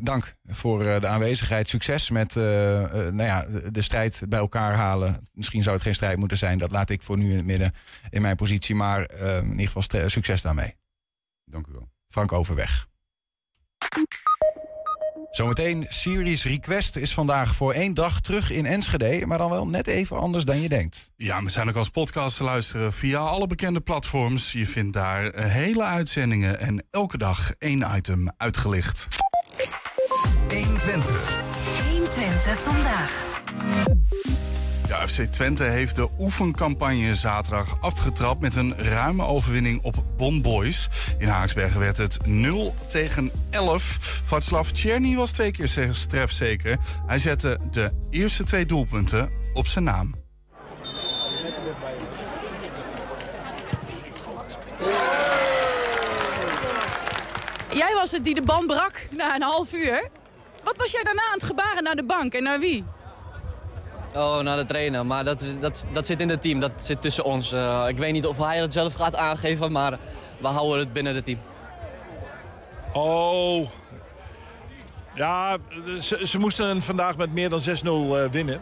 [0.00, 1.68] Dank voor de aanwezigheid.
[1.68, 5.28] Succes met nou ja, de, strijd bij elkaar halen.
[5.32, 6.58] Misschien zou het geen strijd moeten zijn.
[6.58, 7.72] Dat laat ik voor nu in het midden
[8.10, 8.74] in mijn positie.
[8.74, 10.74] Maar in ieder geval succes daarmee.
[11.44, 11.88] Dank u wel.
[12.08, 12.88] Frank Overweg.
[15.38, 19.26] Zometeen Series Request is vandaag voor één dag terug in Enschede.
[19.26, 21.10] Maar dan wel net even anders dan je denkt.
[21.16, 24.52] Ja, we zijn ook als podcast te luisteren via alle bekende platforms.
[24.52, 29.06] Je vindt daar eh, hele uitzendingen en elke dag één item uitgelicht.
[31.90, 33.26] 120 vandaag.
[34.88, 40.88] Ja, FC Twente heeft de oefencampagne zaterdag afgetrapt met een ruime overwinning op Bon Boys.
[41.18, 44.20] In Haaksbergen werd het 0 tegen 11.
[44.24, 46.78] Václav Tjerny was twee keer ze- strefzeker.
[47.06, 50.14] Hij zette de eerste twee doelpunten op zijn naam.
[57.72, 60.08] Jij was het die de band brak na een half uur.
[60.64, 62.84] Wat was jij daarna aan het gebaren naar de bank en naar wie?
[64.14, 65.06] Oh, naar de trainer.
[65.06, 66.60] Maar dat, is, dat, dat zit in het team.
[66.60, 67.52] Dat zit tussen ons.
[67.52, 69.98] Eh, ik weet niet of hij het zelf gaat aangeven, maar
[70.38, 71.38] we houden het binnen het team.
[72.92, 73.68] Oh.
[75.14, 75.56] Ja,
[76.00, 78.60] ze, moesten vandaag met meer dan 6-0 eh, winnen.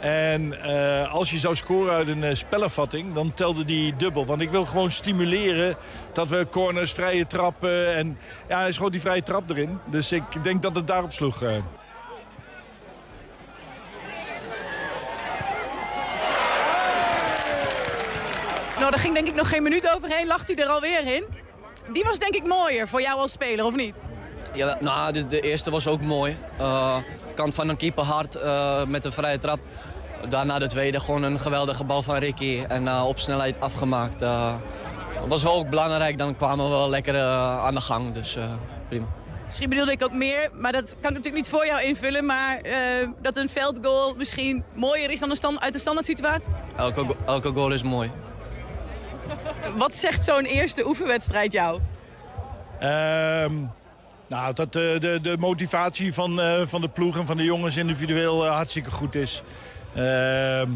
[0.00, 4.26] En eh, als je zou scoren uit een eh, spelervatting, dan telde die dubbel.
[4.26, 5.76] Want ik wil gewoon stimuleren
[6.12, 7.94] dat we corners, vrije trappen...
[7.94, 9.78] en ja, is gewoon die vrije trap erin.
[9.90, 11.42] Dus ik denk dat het daarop sloeg.
[11.42, 11.56] eh.
[18.86, 21.24] Nou, daar ging denk ik nog geen minuut overheen, lag hij er alweer in.
[21.92, 23.94] Die was denk ik mooier voor jou als speler, of niet?
[24.54, 26.36] Ja, nou, de, de eerste was ook mooi.
[26.58, 26.96] Eh,
[27.34, 29.58] kant van een keeper hard eh, met een vrije trap.
[30.28, 34.20] Daarna de tweede gewoon een geweldige bal van Ricky en eh, op snelheid afgemaakt.
[34.20, 38.14] Dat was wel ook belangrijk, dan kwamen we wel lekker aan de gang.
[38.14, 38.38] Dus
[38.88, 39.06] prima.
[39.46, 42.26] Misschien bedoelde ik ook meer, maar dat kan ik natuurlijk niet voor jou invullen.
[42.26, 42.60] Maar
[43.22, 46.52] dat een veldgoal misschien mooier is dan een stand, uit de standaard situatie.
[46.76, 48.10] Elke, elke goal is mooi.
[49.76, 51.80] Wat zegt zo'n eerste oefenwedstrijd jou?
[52.78, 53.52] Ehm,
[54.26, 57.76] nou, dat de, de, de motivatie van, eh, van de ploeg en van de jongens
[57.76, 59.42] individueel eh, hartstikke goed is.
[59.94, 60.68] Ehm,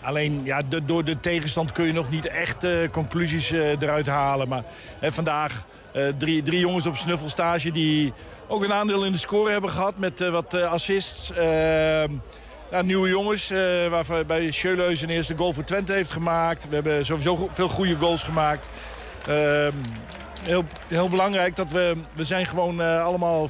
[0.00, 4.48] alleen ja, door de tegenstand kun je nog niet echt eh, conclusies eh, eruit halen.
[4.48, 4.62] Maar
[5.00, 8.12] vandaag eh, drie, drie jongens op snuffelstage die
[8.48, 11.32] ook een aandeel in de score hebben gehad met eh, wat eh, assists.
[12.82, 16.68] Nieuwe jongens, eh waarvan bij Scheuleus een eerste goal voor Twente heeft gemaakt.
[16.68, 18.68] We hebben sowieso veel goede goals gemaakt.
[19.26, 19.72] Ehm,
[20.42, 21.96] heel, heel belangrijk dat we...
[22.12, 23.48] We zijn gewoon eh, allemaal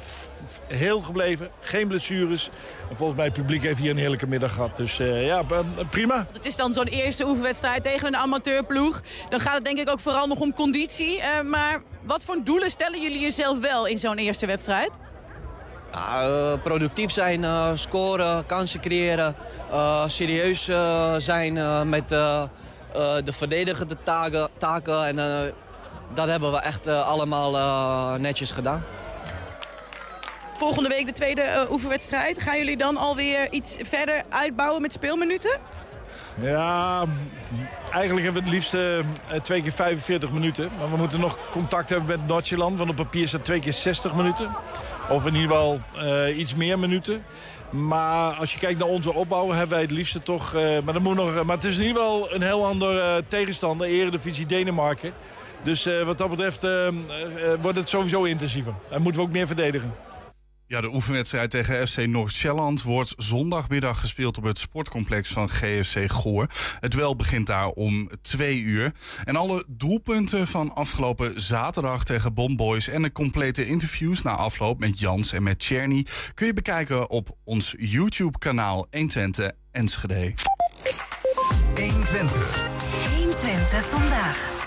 [0.67, 1.51] heel gebleven.
[1.61, 2.51] Geen blessures.
[2.91, 4.77] En volgens mij het publiek heeft hier een heerlijke middag gehad.
[4.77, 5.43] Dus eh, ja,
[5.91, 6.27] prima.
[6.33, 9.03] Het is dan zo'n eerste oefenwedstrijd tegen een amateurploeg.
[9.29, 11.21] Dan gaat het denk ik ook vooral nog om conditie.
[11.21, 14.91] Eh, maar wat voor doelen stellen jullie jezelf wel in zo'n eerste wedstrijd?
[15.93, 19.35] Ja, eh, productief zijn, eh, scoren, kansen creëren,
[19.71, 24.49] eh, serieus eh, zijn eh, met de verdedigende taken.
[24.59, 25.53] taken en eh,
[26.15, 28.85] dat hebben we echt allemaal eh, netjes gedaan.
[30.57, 32.41] Volgende week de tweede eh, oefenwedstrijd.
[32.43, 35.59] Gaan jullie dan alweer iets verder uitbouwen met speelminuten?
[36.35, 37.05] Ja,
[37.93, 38.77] eigenlijk hebben we het liefst
[39.43, 40.71] twee keer 45 minuten.
[40.79, 42.79] Maar we moeten nog contact hebben met Noordjylland.
[42.79, 44.51] Want op papier staat twee keer 60 minuten.
[45.11, 47.25] Of in ieder geval eh, iets meer minuten.
[47.71, 50.55] Maar als je kijkt naar onze opbouw, hebben wij het liefste toch...
[50.55, 53.15] eh, maar, dat moet nog, maar het is in ieder geval een heel ander eh,
[53.29, 53.87] tegenstander.
[53.87, 55.13] Eredivisie Denemarken.
[55.63, 56.95] Dus wat dat betreft eh, eh,
[57.61, 58.73] wordt het sowieso intensiever.
[58.89, 59.95] En moeten we ook meer verdedigen.
[60.71, 66.47] Ja, de oefenwedstrijd tegen FC Noord-Sjælland wordt zondagmiddag gespeeld op het sportcomplex van GFC Goor.
[66.81, 68.93] Het wel begint daar om twee uur.
[69.25, 74.99] En alle doelpunten van afgelopen zaterdag tegen Bomboys en de complete interviews na afloop met
[74.99, 80.35] Jans en met Cherny kun je bekijken op ons YouTube-kanaal 120 Enschede.
[83.17, 84.60] 120 vandaag.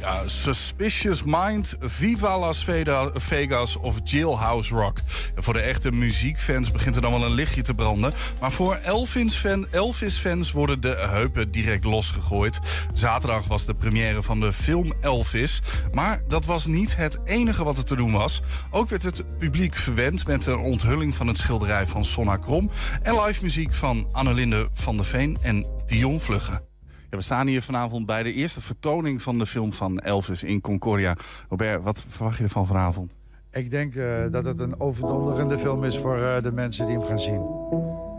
[0.00, 2.66] Ja, Suspicious Mind, Viva Las
[3.14, 4.98] Vegas of Jailhouse Rock.
[5.34, 8.12] En voor de echte muziekfans begint er dan wel een lichtje te branden.
[8.40, 12.58] Maar voor Elvis-fan- Elvis-fans worden de heupen direct losgegooid.
[12.94, 15.62] Zaterdag was de première van de film Elvis.
[15.92, 18.42] Maar dat was niet het enige wat er te doen was.
[18.70, 22.70] Ook werd het publiek verwend met een onthulling van het schilderij van Sonna Krom...
[23.02, 26.71] en live muziek van Annelinde van der Veen en Dion Vlugge.
[27.12, 30.60] Ja, we staan hier vanavond bij de eerste vertoning van de film van Elvis in
[30.60, 31.16] Concordia.
[31.48, 33.12] Robert, wat verwacht je ervan vanavond?
[33.50, 37.06] Ik denk eh, dat het een overdonderende film is voor eh, de mensen die hem
[37.06, 37.40] gaan zien.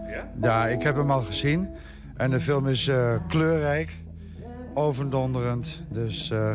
[0.07, 0.31] Ja?
[0.41, 1.67] Ja, ik heb hem al gezien.
[2.15, 3.91] En de film is eh, kleurrijk,
[4.73, 5.83] overdonderend.
[5.89, 6.51] Dus eh,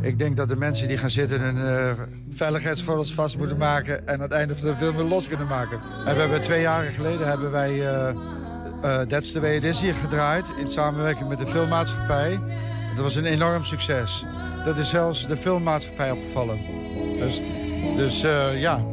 [0.00, 1.92] ik denk dat de mensen die gaan zitten hun eh
[2.30, 4.06] veiligheidsgordels vast moeten maken...
[4.06, 5.80] en aan het einde van de film weer los kunnen maken.
[6.06, 7.82] En we hebben twee jaren geleden hebben wij
[8.80, 10.46] That's the Way It Is hier gedraaid...
[10.58, 12.40] in samenwerking met de filmmaatschappij.
[12.94, 14.24] Dat was een enorm succes.
[14.64, 16.58] Dat is zelfs de filmmaatschappij opgevallen.
[17.18, 17.40] Dus,
[17.96, 18.84] dus eh, ja.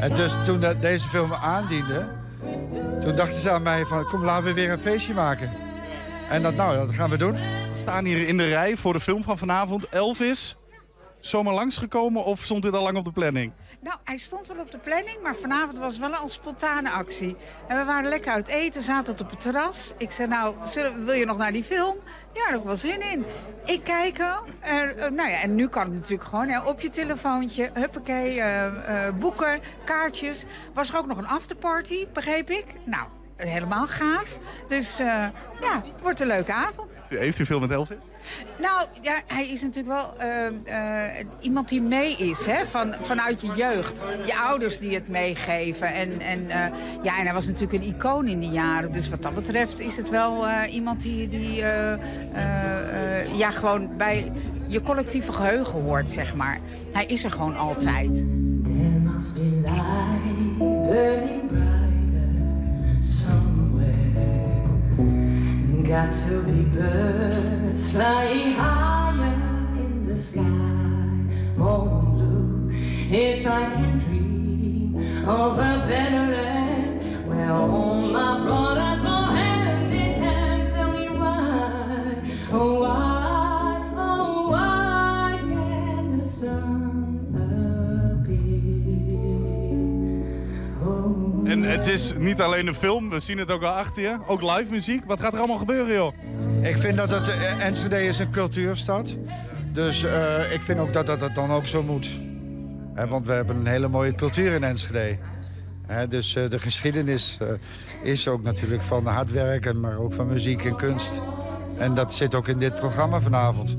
[0.00, 2.06] En dus toen dat deze film aandiende...
[3.00, 4.04] toen dachten ze aan mij van...
[4.04, 5.50] kom, laten we weer een feestje maken.
[6.30, 7.32] En dat, nou, dat gaan we doen.
[7.34, 9.88] We staan hier in de rij voor de film van vanavond.
[9.88, 10.56] Elvis,
[11.20, 13.52] zomaar langsgekomen of stond dit al lang op de planning?
[13.84, 17.36] Nou, hij stond wel op de planning, maar vanavond was wel een spontane actie.
[17.68, 19.92] En we waren lekker uit eten, zaten op het terras.
[19.98, 21.96] Ik zei, nou, zullen, wil je nog naar die film?
[22.32, 23.24] Ja, daar ik wel zin in.
[23.64, 24.36] Ik kijken.
[24.60, 27.70] Er, eh, nou ja, en nu kan het natuurlijk gewoon hè, op je telefoontje.
[27.74, 30.44] Huppakee, eh, eh, boeken, kaartjes.
[30.72, 32.64] Was er ook nog een afterparty, begreep ik?
[32.84, 34.38] Nou, helemaal gaaf.
[34.68, 35.06] Dus eh,
[35.60, 36.98] ja, wordt een leuke avond.
[37.08, 37.96] Heeft u veel met Elvis?
[38.58, 42.66] Nou, ja, hij is natuurlijk wel eh, eh, iemand die mee is, hè?
[42.66, 44.04] Van, vanuit je jeugd.
[44.26, 45.92] Je ouders die het meegeven.
[45.94, 48.92] En, en, eh, ja, en hij was natuurlijk een icoon in die jaren.
[48.92, 53.50] Dus wat dat betreft is het wel eh, iemand die, die eh, eh, eh, ja,
[53.50, 54.32] gewoon bij
[54.66, 56.58] je collectieve geheugen hoort, zeg maar.
[56.92, 58.26] Hij is er gewoon altijd.
[60.84, 61.33] brighter
[65.86, 69.34] Got to be birds flying higher
[69.76, 70.40] in the sky,
[71.58, 72.70] more blue.
[73.10, 74.96] If I can dream
[75.28, 78.93] of a better land where all my brothers
[91.84, 94.16] het is niet alleen een film, we zien het ook al achter je.
[94.26, 95.04] Ook live muziek.
[95.04, 96.14] Wat gaat er allemaal gebeuren, joh?
[96.62, 99.16] Ik vind dat het, eh, Enschede is een cultuurstad.
[99.74, 102.20] Dus eh, ik vind ook dat dat het dan ook zo moet.
[103.08, 105.18] Want we hebben een hele mooie cultuur in Enschede.
[106.08, 107.38] Dus eh, de geschiedenis
[108.02, 111.22] is ook natuurlijk van hard werken, maar ook van muziek en kunst.
[111.78, 113.76] En dat zit ook in dit programma vanavond.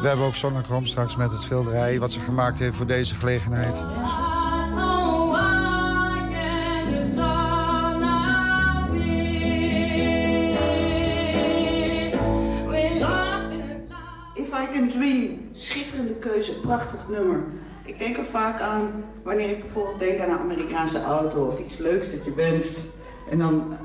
[0.00, 1.98] We hebben ook Zonnekrom straks met het schilderij...
[1.98, 3.76] wat ze gemaakt heeft voor deze gelegenheid.
[15.52, 17.42] Schitterende keuze, prachtig nummer.
[17.84, 21.78] Ik denk er vaak aan wanneer ik bijvoorbeeld denk aan een Amerikaanse auto of iets
[21.78, 22.80] leuks dat je wenst.
[23.30, 23.76] En dan,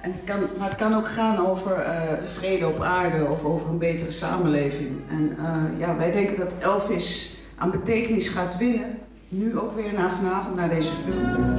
[0.00, 1.92] en het kan, maar het kan ook gaan over eh,
[2.26, 4.90] vrede op aarde of over een betere samenleving.
[5.08, 8.98] En eh, ja, wij denken dat Elvis aan betekenis gaat winnen.
[9.28, 11.58] Nu ook weer na vanavond naar deze film.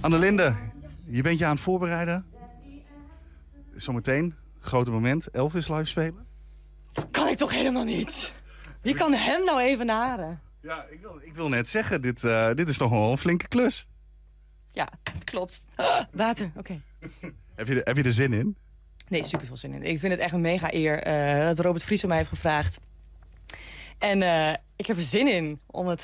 [0.00, 0.56] Annelinde,
[1.06, 2.26] je bent je aan het voorbereiden.
[3.74, 6.26] Zometeen, grote moment, Elvis live spelen.
[7.10, 8.32] Kan ik toch helemaal niet?
[8.80, 10.40] Wie kan hem nou even naren?
[10.62, 13.48] Ja, ik wil, ik wil net zeggen, dit, eh, dit is toch wel een flinke
[13.48, 13.86] klus.
[14.72, 14.88] Ja,
[15.24, 15.66] klopt.
[16.12, 16.80] Water, oké.
[17.54, 18.56] Heb je, er- heb je er zin in?
[19.08, 19.82] Nee, super veel zin in.
[19.82, 22.78] Ik vind het echt een mega eer eh, dat Robert Vries om mij heeft gevraagd.
[23.98, 26.02] En eh, ik heb er zin in om het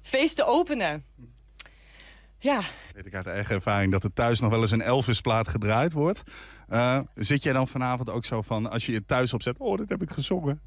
[0.00, 1.04] feest te openen.
[2.38, 2.60] Ja,
[2.98, 6.22] Weet ik uit eigen ervaring dat er thuis nog wel eens een Elvis-plaat gedraaid wordt.
[6.68, 9.58] Eh, zit jij dan vanavond ook zo van, als je je thuis opzet...
[9.58, 10.60] oh, dit heb ik gezongen.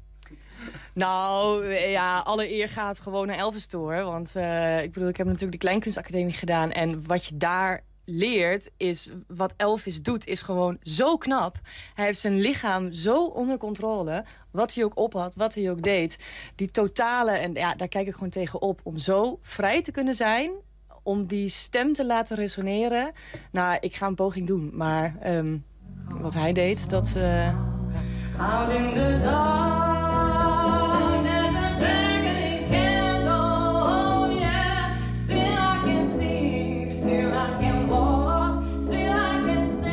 [0.94, 4.02] nou ja, alle eer gaat gewoon naar Elvis toe.
[4.02, 6.70] Want eh, ik bedoel, ik heb natuurlijk de Kleinkunstacademie gedaan.
[6.70, 11.58] En wat je daar leert, is wat Elvis doet, is gewoon zo knap.
[11.94, 14.24] Hij heeft zijn lichaam zo onder controle.
[14.50, 16.18] Wat hij ook op had, wat hij ook deed.
[16.54, 18.80] Die totale, en ja, daar kijk ik gewoon tegen op.
[18.82, 20.52] Om zo vrij te kunnen zijn,
[21.02, 23.12] om die stem te laten resoneren.
[23.50, 25.56] Nou, ik ga een poging doen, maar ehm,
[26.20, 27.16] wat hij deed, dat...
[27.16, 27.54] Eh,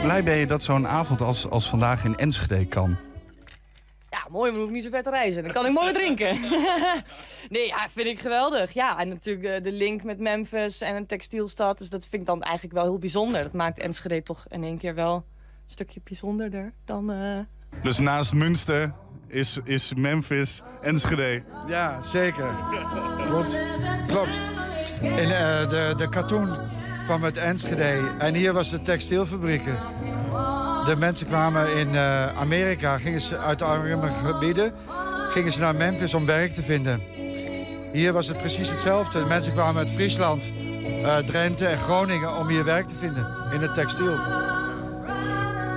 [0.04, 2.98] Blij ben je dat zo'n avond als, als vandaag in Enschede kan?
[4.24, 5.44] Ja, mooi, maar dan hoef ik niet zo ver te reizen.
[5.44, 6.40] Dan kan ik mooi drinken.
[7.50, 8.72] nee, ja, vind ik geweldig.
[8.74, 11.78] Ja, en natuurlijk de, de link met Memphis en een textielstad.
[11.78, 13.44] Dus dat vind ik dan eigenlijk wel heel bijzonder.
[13.44, 15.24] Dat maakt Enschede toch in één keer wel een
[15.68, 17.12] stukje bijzonderder dan...
[17.12, 17.40] eh,
[17.84, 18.94] Dus naast Münster
[19.28, 21.44] is, is Memphis Enschede.
[21.68, 22.56] Ja, zeker.
[23.28, 23.58] Klopt.
[24.08, 24.40] Klopt.
[25.02, 26.58] In eh, de, de katoen
[27.06, 29.78] kwam uit Enschede en hier was de textielfabrieken.
[30.86, 34.74] De mensen kwamen in eh, Amerika, gingen ze uit de arme gebieden,
[35.30, 37.02] gingen ze naar Memphis om werk te vinden.
[37.94, 39.20] Hier was het precies hetzelfde.
[39.20, 40.52] De mensen kwamen uit Friesland,
[41.04, 44.16] eh, Drenthe en Groningen om hier werk te vinden in het textiel.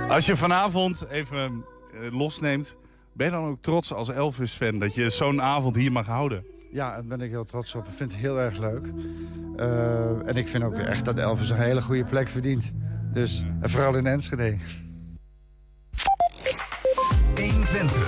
[0.07, 2.75] Als je vanavond even eh, losneemt,
[3.13, 6.45] ben je dan ook trots als Elvis-fan dat je zo'n avond hier mag houden?
[6.71, 7.87] Ja, daar ben ik heel trots op.
[7.87, 8.85] Ik vind het heel erg leuk.
[10.25, 12.73] En ik vind ook echt dat Elvis een hele goede plek verdient.
[13.11, 14.55] Dus, en vooral in Enschede.
[17.35, 18.01] 120.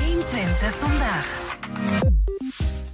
[0.00, 2.11] 120 vandaag.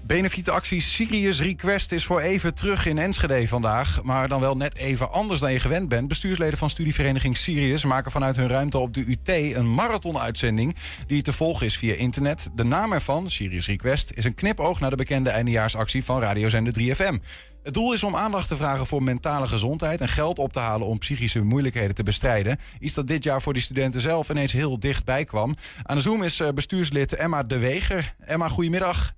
[0.09, 4.03] Benefietactie Sirius Request is voor even terug in Enschede vandaag.
[4.03, 6.09] Maar dan wel net even anders dan je gewend bent.
[6.09, 11.33] Bestuursleden van studievereniging Sirius maken vanuit hun ruimte op de UT een marathonuitzending die te
[11.33, 12.51] volgen is via internet.
[12.55, 17.25] De naam ervan, Sirius Request, is een knipoog naar de bekende eindejaarsactie van radiozender 3FM.
[17.63, 20.87] Het doel is om aandacht te vragen voor mentale gezondheid en geld op te halen
[20.87, 22.59] om psychische moeilijkheden te bestrijden.
[22.81, 25.55] Iets dat dit jaar voor die studenten zelf ineens heel dichtbij kwam.
[25.83, 28.15] Aan de Zoom is eh, bestuurslid Emma De Weger.
[28.19, 29.17] Emma, goedemiddag.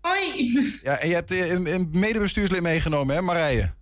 [0.00, 0.50] Hoi.
[0.82, 3.74] Ja, en je hebt eh, een, een medebestuurslid meegenomen, hè, Marije?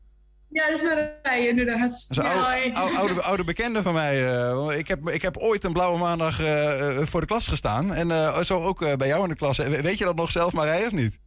[0.50, 0.82] Ja, dat is
[1.22, 1.80] Marije, inderdaad.
[1.80, 4.26] Dat is een oude, oude, oude, oude bekende van mij.
[4.26, 7.94] eh, ik, heb, ik heb ooit een blauwe maandag eh, voor de klas gestaan.
[7.94, 9.56] En zo ook bij jou in de klas.
[9.56, 11.18] Weet je dat nog zelf, Marije, of niet?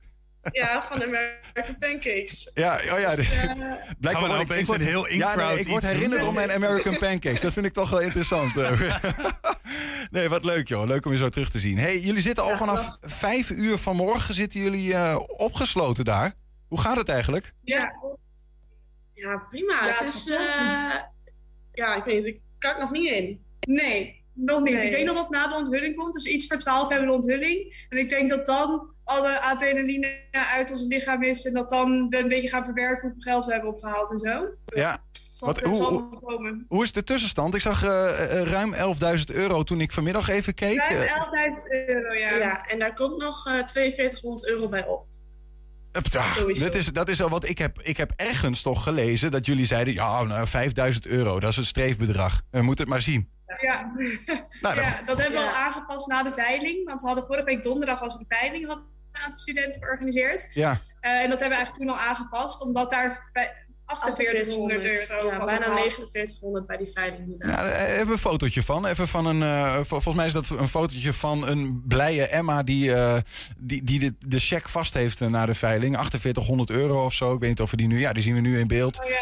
[0.52, 2.52] Ja, van American Pancakes.
[2.54, 3.16] Ja, oh ja.
[3.16, 5.68] Dus, eh, Blijkbaar Gaan we nou word ik- opeens een heel Ja, nee, in-crowd ik
[5.68, 7.42] word herinnerd om mijn American Pancakes.
[7.42, 8.58] Dat vind ik toch wel interessant.
[8.58, 8.96] eh.
[10.12, 10.86] nee, wat leuk joh.
[10.88, 11.78] Leuk om je zo terug te zien.
[11.78, 16.34] Hey, jullie zitten al vanaf vijf uur vanmorgen zitten jullie eh, opgesloten daar.
[16.68, 17.54] Hoe gaat het eigenlijk?
[17.64, 17.92] ja.
[19.14, 19.74] ja, prima.
[19.74, 20.96] Ja, het het is, eh,
[21.74, 23.44] ja, ik weet niet, ik kan er nog niet in.
[23.68, 24.74] Nee, nog niet.
[24.74, 24.86] Nee.
[24.86, 26.14] Ik denk dat dat na de onthulling komt.
[26.14, 27.86] Dus iets voor 12 hebben we de onthulling.
[27.90, 31.46] En ik denk dat dan alle adrenaline uit ons lichaam is.
[31.46, 34.46] En dat dan we een beetje gaan verwerken hoeveel geld we hebben opgehaald en zo.
[34.66, 34.98] Ja.
[35.40, 37.56] Wat, hoe, hoe, is de tussenstand?
[37.56, 40.78] Ik zag eh, eh, ruim 11.000 euro toen ik vanmiddag even keek.
[40.78, 42.38] Ruim Eh, 11.000 euro, ja.
[42.38, 45.06] Ja, en daar komt nog eh 4200 euro bij op.
[46.60, 49.66] Dat is, dat is al wat ik heb, ik heb ergens toch gelezen dat jullie
[49.66, 52.42] zeiden: ja, nou, 5000 euro, dat is een streefbedrag.
[52.52, 53.30] We moeten het maar zien.
[53.60, 53.92] Ja,
[54.62, 56.86] Nou, ja dat hebben we al aangepast na de veiling.
[56.88, 60.50] Want we hadden vorige week donderdag was een veiling hadden een aantal studenten georganiseerd.
[60.54, 60.80] Ja.
[61.00, 63.52] Eh, en dat hebben we eigenlijk toen al aangepast, omdat daar vij-
[63.86, 65.80] 4800 euro Ja, bijna opgehaald.
[65.82, 67.36] 4900 bij die veiling.
[67.40, 68.86] Ja, daar hebben we een fotootje van.
[68.86, 72.64] Even van een, eh, vol- volgens mij is dat een fotootje van een blije Emma
[72.64, 73.18] die, eh,
[73.58, 75.96] die, die de, de cheque vast heeft eh, na de veiling.
[75.96, 77.34] 4800 euro of zo.
[77.34, 78.00] Ik weet niet of we die nu.
[78.00, 79.00] Ja, die zien we nu in beeld.
[79.04, 79.16] Oh, ja.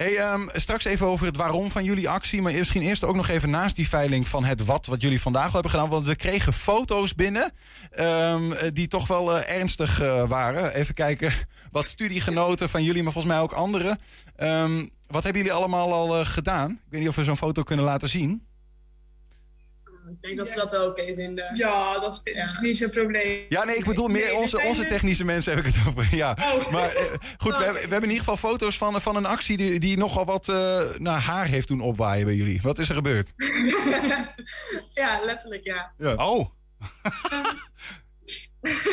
[0.00, 2.42] Hey, ehm, straks even over het waarom van jullie actie.
[2.42, 5.46] Maar misschien eerst ook nog even naast die veiling van het wat wat jullie vandaag
[5.46, 5.88] al hebben gedaan.
[5.88, 7.52] Want we kregen foto's binnen
[7.90, 10.74] ehm, eh, die toch wel eh, ernstig eh, waren.
[10.74, 11.32] Even kijken
[11.70, 13.98] wat studiegenoten van jullie, maar volgens mij ook anderen.
[14.36, 16.70] Ehm, wat hebben jullie allemaal al eh, gedaan?
[16.70, 18.46] Ik weet niet of we zo'n foto kunnen laten zien.
[20.10, 21.50] Ik denk dat ze dat wel oké vinden.
[21.56, 23.46] Ja, dat is is niet zo'n probleem.
[23.48, 26.08] Ja, nee, ik bedoel meer Nee, onze, onze technische mensen heb ik het over.
[26.16, 26.36] Ja.
[26.40, 26.70] Oh.
[26.70, 27.04] Maar eh,
[27.38, 29.96] goed, we, hebben, we hebben in ieder geval foto's van, van een actie die, die
[29.96, 32.60] nogal wat eh, naar haar heeft doen opwaaien bij jullie.
[32.62, 33.32] Wat is er gebeurd?
[34.94, 35.92] ja, letterlijk ja.
[35.98, 36.14] Ja.
[36.14, 36.48] Oh.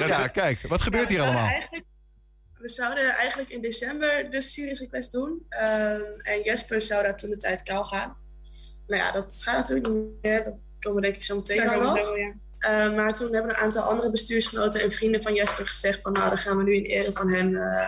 [0.08, 1.50] ja, kijk, wat gebeurt hier Ja, allemaal?
[2.58, 5.46] We zouden eigenlijk in december de Series Request doen.
[5.50, 8.18] Ehm, en Jesper zou daar toen de tijd kaal gaan.
[8.88, 10.44] Nou ja, dat gaat natuurlijk niet meer.
[10.44, 12.18] Dat komen we denk ik zo meteen Daar wel nog.
[12.18, 12.34] ja.
[12.60, 16.28] Ehm, maar toen hebben een aantal andere bestuursgenoten en vrienden van Jesper gezegd van nou,
[16.28, 17.88] dan gaan we nu in ere van hen eh,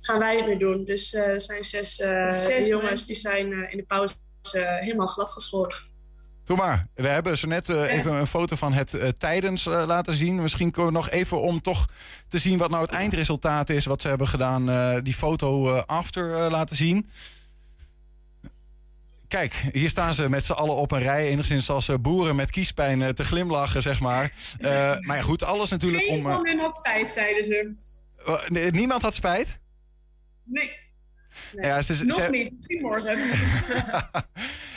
[0.00, 0.84] gaan wij het weer doen.
[0.84, 4.14] Dus eh, er zijn zes, eh, Zes jongens die zijn eh, in de pauze
[4.52, 5.76] eh, helemaal glad geschoren.
[6.44, 6.86] Doe maar.
[6.94, 10.42] We hebben zo net eh, even een foto van het eh, tijdens eh, laten zien.
[10.42, 11.86] Misschien kunnen we nog even om toch
[12.28, 13.84] te zien wat nou het eindresultaat is.
[13.84, 14.70] Wat ze hebben gedaan.
[14.70, 17.10] eh, die foto eh, after eh, laten zien.
[19.30, 21.26] Kijk, hier staan ze met z'n allen op een rij.
[21.28, 24.32] Enigszins als eh, boeren met kiespijn eh, te glimlachen, zeg maar.
[24.58, 26.26] Eh, maar ja, goed, alles natuurlijk om...
[26.26, 27.72] hun had spijt, zeiden ze.
[28.48, 29.58] nee, niemand had spijt?
[30.44, 30.70] Nee,
[31.52, 32.80] Ja, ze, ze- nog ze- niet.
[32.80, 33.18] Morgen.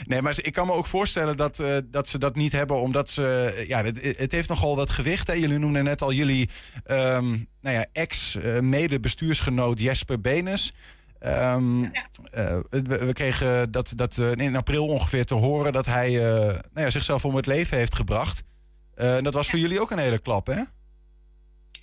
[0.05, 3.63] Nee, maar ik kan me ook voorstellen dat, dat ze dat niet hebben, omdat ze.
[3.67, 5.27] Ja, het, het heeft nogal wat gewicht.
[5.27, 5.33] Hè?
[5.33, 6.49] Jullie noemden net al jullie
[6.85, 7.29] ehm,
[7.61, 10.73] nou ja, ex-mede-bestuursgenoot Jesper Benes.
[11.23, 16.07] Ehm, eh, we, we kregen dat, dat eh, in april ongeveer te horen dat hij
[16.07, 18.43] eh, nou ja, zichzelf om het leven heeft gebracht.
[18.95, 20.61] Eh, en dat was voor jullie ook een hele klap, hè?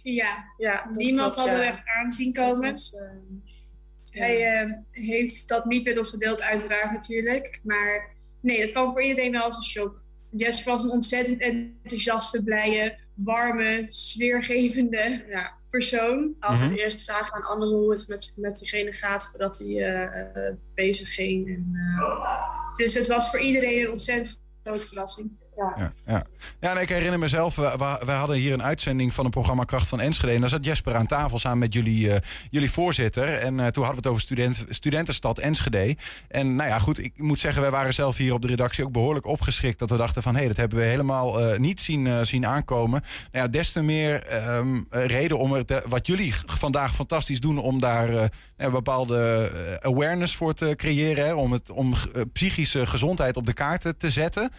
[0.02, 1.62] Ja, ja niemand we ja.
[1.62, 2.62] echt aanzien komen.
[2.62, 7.60] Dat was, ehm, Hij eh, heeft dat niet met ons gedeeld, uiteraard natuurlijk.
[7.64, 8.10] Maar
[8.40, 10.02] nee, dat kwam voor iedereen wel als een shock.
[10.30, 15.24] Jesper was een ontzettend enthousiaste, blije, warme, sfeergevende
[15.70, 16.36] persoon.
[16.40, 16.78] Altijd Mhm.
[16.78, 21.14] eerst vragen aan anderen hoe het met, met diegene gaat voordat hij eh, eh, bezig
[21.14, 21.48] ging.
[21.48, 25.30] En, eh, Dus het was voor iedereen een ontzettend grote verrassing.
[25.56, 26.24] Ja, ja.
[26.60, 30.00] ja en ik herinner mezelf, we, hadden hier een uitzending van een programma Kracht van
[30.00, 30.32] Enschede.
[30.32, 32.20] En daar zat Jesper aan tafel samen met jullie, eh,
[32.50, 33.34] jullie voorzitter.
[33.34, 35.96] En eh, toen hadden we het over student, studentenstad Enschede.
[36.28, 38.92] En nou ja, goed, ik moet zeggen, wij waren zelf hier op de redactie ook
[38.92, 39.78] behoorlijk opgeschrikt.
[39.78, 43.02] Dat we dachten van, hé, dat hebben we helemaal eh, niet zien, zien aankomen.
[43.32, 47.58] Nou ja, des te meer ehm, eh, reden om er, wat jullie vandaag fantastisch doen,
[47.58, 51.36] om daar een bepaalde eh, awareness voor te creëren.
[51.36, 51.94] Om het, om
[52.32, 54.50] psychische gezondheid op de kaart te zetten.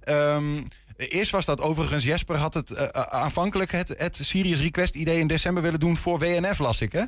[0.00, 0.62] Ehm,
[0.96, 5.26] eerst was dat overigens, Jesper had het eh, aanvankelijk het, het Serious Request idee in
[5.26, 7.04] december willen doen voor WNF, las ik hè?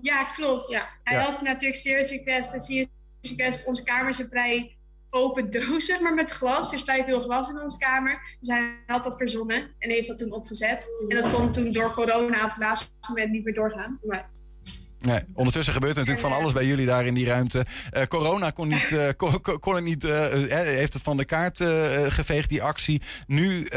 [0.00, 0.68] Ja, klopt.
[0.68, 0.88] Ja.
[1.04, 1.22] Hij Ja.
[1.22, 2.88] had natuurlijk Serious Request en Serious
[3.22, 3.64] Request.
[3.66, 4.76] Onze kamer is een vrij
[5.10, 6.68] open doos, zeg maar, met glas.
[6.68, 8.36] Er is vrij veel glas in onze kamer.
[8.40, 10.86] Dus hij had dat verzonnen en heeft dat toen opgezet.
[11.08, 13.98] En dat kon toen door corona op het laatste moment niet meer doorgaan.
[14.02, 14.30] Maar
[15.34, 17.66] Ondertussen gebeurt er natuurlijk van alles bij jullie daar in die ruimte.
[17.90, 19.08] Eh, corona kon, niet, eh,
[19.60, 21.56] kon, het niet, eh, heeft het van de kaart
[22.08, 23.02] geveegd, die actie.
[23.26, 23.68] Nu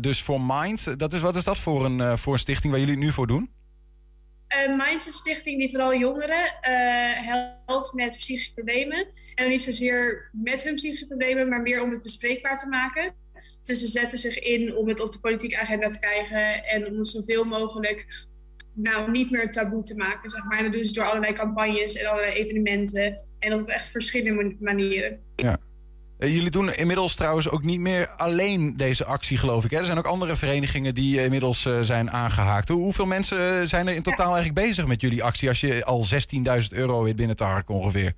[0.00, 0.98] dus voor Mind.
[0.98, 3.26] Dat is, wat is dat voor een, voor een stichting waar jullie het nu voor
[3.26, 3.52] doen?
[4.68, 6.52] Minds is een stichting die vooral jongeren
[7.66, 9.06] helpt met psychische problemen.
[9.34, 13.14] En niet zozeer met hun psychische problemen, maar meer om het bespreekbaar te maken.
[13.62, 17.04] Dus ze zetten zich in om het op de politieke agenda te krijgen en om
[17.04, 18.26] zoveel mogelijk
[18.74, 20.30] nou, niet meer taboe te maken.
[20.30, 20.58] Zeg maar.
[20.58, 23.18] En dat doen ze door allerlei campagnes en allerlei evenementen.
[23.38, 25.18] En op echt verschillende man- manieren.
[25.36, 25.56] Ja.
[26.18, 29.70] Eh, jullie doen inmiddels trouwens ook niet meer alleen deze actie, geloof ik.
[29.70, 29.78] Hè?
[29.78, 32.68] Er zijn ook andere verenigingen die eh, inmiddels eh, zijn aangehaakt.
[32.68, 35.48] Hoe- hoeveel mensen zijn er in totaal eigenlijk bezig met jullie actie...
[35.48, 38.12] als je al 16.000 euro weet binnen te harken ongeveer?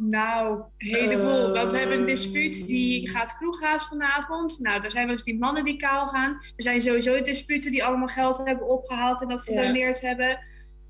[0.00, 1.52] Nou, een heleboel.
[1.52, 4.58] Want we hebben een dispuut die gaat kroeggaas vanavond.
[4.58, 6.32] Nou, er zijn dus die mannen die kaal gaan.
[6.32, 9.60] Er zijn sowieso disputen die allemaal geld hebben opgehaald en dat Ja.
[9.60, 10.38] gedoneerd hebben.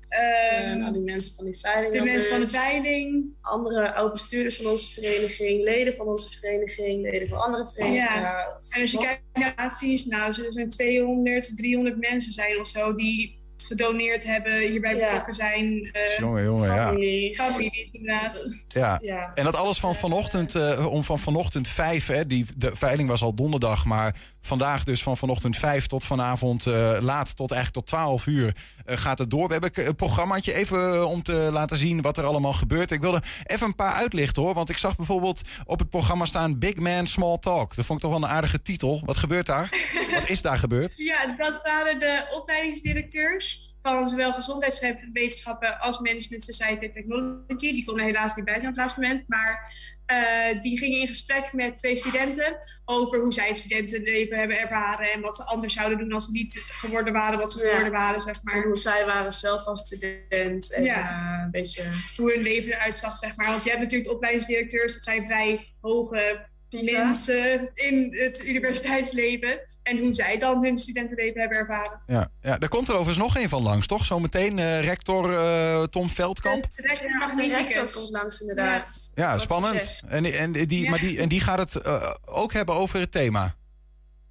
[0.09, 1.93] en Ehm, al die mensen van die veiling.
[1.93, 3.25] de mensen van de veiling.
[3.41, 8.21] Andere oud-bestuurders van onze vereniging, leden van onze vereniging, leden van andere verenigingen.
[8.21, 8.57] Ja.
[8.69, 12.95] En als je kijkt naar naties, nou, er zijn 200, 300 mensen zijn of zo
[12.95, 13.38] die
[13.69, 14.99] gedoneerd hebben, hierbij Ja.
[14.99, 15.89] betrokken zijn.
[15.91, 16.85] eh, Jongen, jongen, ja.
[16.87, 17.37] families.
[17.41, 18.43] Families, inderdaad.
[18.67, 18.97] Ja.
[19.01, 19.31] Ja.
[19.35, 23.21] en dat alles van vanochtend, eh, om van vanochtend vijf, hè, die, de veiling was
[23.21, 27.87] al donderdag, maar vandaag dus van vanochtend vijf tot vanavond eh, laat tot eigenlijk tot
[27.97, 28.55] twaalf uur
[28.97, 29.47] gaat het door.
[29.47, 32.91] We hebben een programmaatje even eh, om te laten zien wat er allemaal gebeurt.
[32.91, 36.59] Ik wilde even een paar uitlichten hoor, want ik zag bijvoorbeeld op het programma staan
[36.59, 37.75] Big Man Small Talk.
[37.75, 39.01] Dat vond ik toch wel een aardige titel.
[39.05, 39.69] Wat gebeurt daar?
[40.15, 40.93] wat is daar gebeurd?
[40.95, 47.55] Ja, dat waren de opleidingsdirecteurs van zowel gezondheidswetenschappen als management society technology.
[47.57, 49.73] Die konden helaas niet bij zijn op het laatste moment, maar
[50.09, 55.11] eh, die gingen in gesprek met twee studenten over hoe zij het studentenleven hebben ervaren
[55.11, 57.67] en wat ze anders zouden doen als ze niet geworden waren wat ze Ja.
[57.69, 58.55] geworden waren, zeg maar.
[58.55, 60.73] En hoe zij waren zelf als student.
[60.73, 61.09] En Ja.
[61.09, 61.83] eh, een beetje...
[62.17, 63.47] Hoe hun leven eruit zag, zeg maar.
[63.49, 69.59] Want je hebt natuurlijk de opleidingsdirecteurs, dat zijn vrij hoge mensen in het universiteitsleven.
[69.83, 72.01] En hoe zij dan hun studentenleven hebben ervaren.
[72.07, 74.05] Ja, ja, daar komt er overigens nog een van langs, toch?
[74.05, 76.65] Zometeen eh, rector eh, Tom Veldkamp.
[76.73, 77.67] Rector De Magnificus.
[77.75, 79.11] rector komt langs inderdaad.
[79.15, 80.01] Ja, Wat spannend.
[80.07, 80.89] En, en, die, Ja.
[80.89, 83.55] maar die, en die gaat het eh, ook hebben over het thema.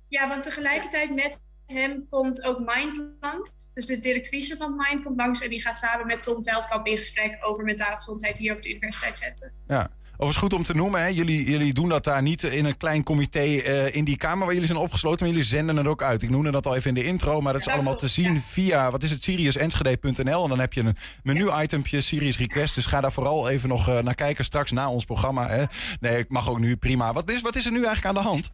[0.09, 3.51] Ja, want tegelijkertijd met hem komt ook Mind langs.
[3.75, 6.97] Dus de directrice van Mind komt langs en die gaat samen met Tom Veldkamp in
[6.97, 9.53] gesprek over mentale gezondheid hier op de universiteit zetten.
[9.67, 9.91] Ja.
[10.21, 11.07] Overigens goed om te noemen, hè?
[11.07, 14.53] Jullie, jullie doen dat daar niet in een klein comité eh, in die kamer waar
[14.53, 16.23] jullie zijn opgesloten, maar jullie zenden het ook uit.
[16.23, 18.91] Ik noemde dat al even in de intro, maar dat is allemaal te zien via,
[18.91, 20.43] wat is het, siriusenschede.nl.
[20.43, 22.75] En dan heb je een menu-itempje, Sirius Request.
[22.75, 25.49] Dus ga daar vooral even nog eh, naar kijken straks na ons programma.
[25.49, 25.65] Hè?
[26.01, 27.13] Nee, ik mag ook nu, prima.
[27.13, 28.51] Wat is, wat is er nu eigenlijk aan de hand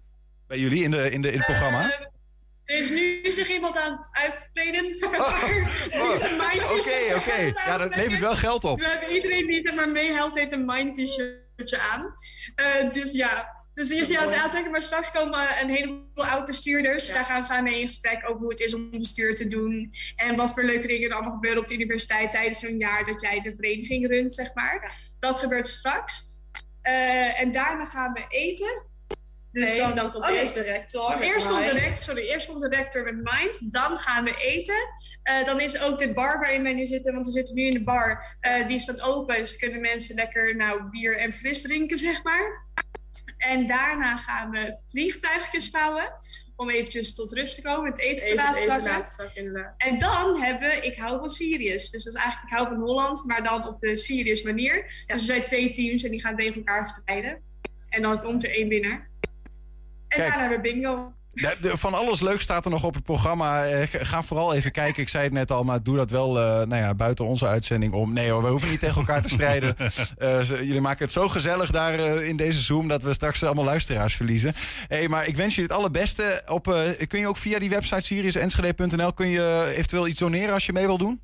[0.46, 1.90] bij jullie in, de, in, de, in het programma?
[1.90, 2.06] Eh,
[2.64, 4.84] er is nu zich iemand aan het uitkleden.
[6.78, 7.52] Oké, oké.
[7.66, 8.78] Ja, dat levert wel geld op.
[8.78, 10.96] We hebben iedereen die er maar meehelpt, heeft een Mind
[11.78, 12.14] aan.
[12.54, 14.70] Eh, dus ja, dus is hij aan het aantrekken.
[14.70, 17.06] Maar straks komen een heleboel oud-bestuurders.
[17.06, 19.92] Daar gaan we samen mee in gesprek over hoe het is om bestuur te doen.
[20.16, 23.20] En wat voor leuke dingen er allemaal gebeuren op de universiteit tijdens zo'n jaar dat
[23.20, 25.06] jij de vereniging runt, zeg maar.
[25.18, 26.22] Dat gebeurt straks.
[26.80, 28.92] Eh, en daarna gaan we eten.
[29.50, 32.46] Dus Nee, dan komt oh, eerst de rector Oh, Eerst komt de rector, sorry, eerst
[32.46, 33.72] komt de rector met Mind.
[33.72, 34.76] Dan gaan we eten.
[35.24, 37.72] Eh, dan is ook de bar waarin wij nu zitten, want we zitten nu in
[37.72, 38.36] de bar.
[38.40, 42.22] eh, die is dan open, dus kunnen mensen lekker nou, bier en fris drinken, zeg
[42.22, 42.62] maar.
[43.36, 46.12] En daarna gaan we vliegtuigjes vouwen.
[46.56, 48.62] Om eventjes tot rust te komen, het eten te laten
[49.12, 49.74] zakken.
[49.76, 51.90] En dan hebben we Ik hou van Sirius.
[51.90, 54.84] Dus dat is eigenlijk Ik hou van Holland, maar dan op de Sirius manier.
[54.84, 57.42] Dus er zijn twee teams en die gaan tegen elkaar strijden.
[57.88, 59.10] En dan komt er één winnaar.
[59.20, 59.28] En
[60.08, 60.28] Kijk.
[60.28, 61.12] daarna hebben we bingo.
[61.34, 63.64] De- de- van alles leuk staat er nog op het programma.
[63.66, 65.02] Eh, ga vooral even kijken.
[65.02, 67.92] Ik zei het net al, maar doe dat wel eh, nou ja, buiten onze uitzending
[67.92, 68.12] om.
[68.12, 69.76] Nee hoor, we hoeven niet tegen elkaar te strijden.
[70.18, 72.88] Eh, jullie maken het zo gezellig daar in deze Zoom...
[72.88, 74.52] dat we straks allemaal luisteraars verliezen.
[74.88, 76.42] Hey, maar ik wens je het allerbeste.
[76.46, 79.12] Op, eh, kun je ook via die website siriusenschede.nl...
[79.12, 81.20] kun je eventueel iets doneren als je mee wil doen?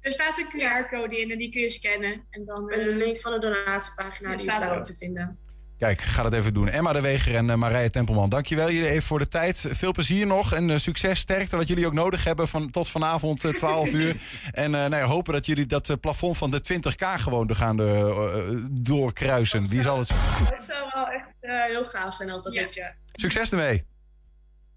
[0.00, 2.22] Er staat een QR-code in en die kun je scannen.
[2.30, 5.38] En, dan, En de link van de donatiepagina die staat is daar ook te vinden.
[5.78, 6.68] Kijk, ga dat even doen.
[6.68, 9.64] Emma de Weger en eh, Marije Tempelman, dankjewel jullie even voor de tijd.
[9.70, 13.44] Veel plezier nog en eh, succes, sterkte wat jullie ook nodig hebben van, tot vanavond
[13.44, 14.16] eh, 12 uur.
[14.52, 17.80] En eh, nou ja, hopen dat jullie dat eh, plafond van de 20k gewoon gaan
[17.80, 19.68] eh, eh, doorkruisen.
[19.68, 20.10] Wie zal het
[20.52, 22.94] Het zou wel echt eh, heel gaaf zijn als dat lukt, ja.
[23.12, 23.84] Succes ermee!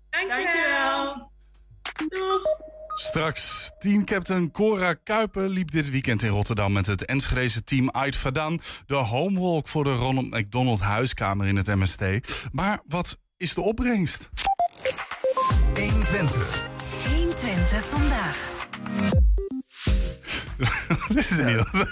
[0.09, 1.29] Dankjewel.
[2.07, 2.43] Doeg.
[2.93, 8.59] Straks teamcaptain Cora Kuiper liep dit weekend in Rotterdam met het Enschedeze team Ait Vadan
[8.85, 12.01] de homewalk voor de Ronald McDonald huiskamer in het MST.
[12.51, 14.29] Maar wat is de opbrengst?
[15.73, 16.67] 120.
[17.07, 18.49] 120 vandaag.
[21.07, 21.35] Wat is?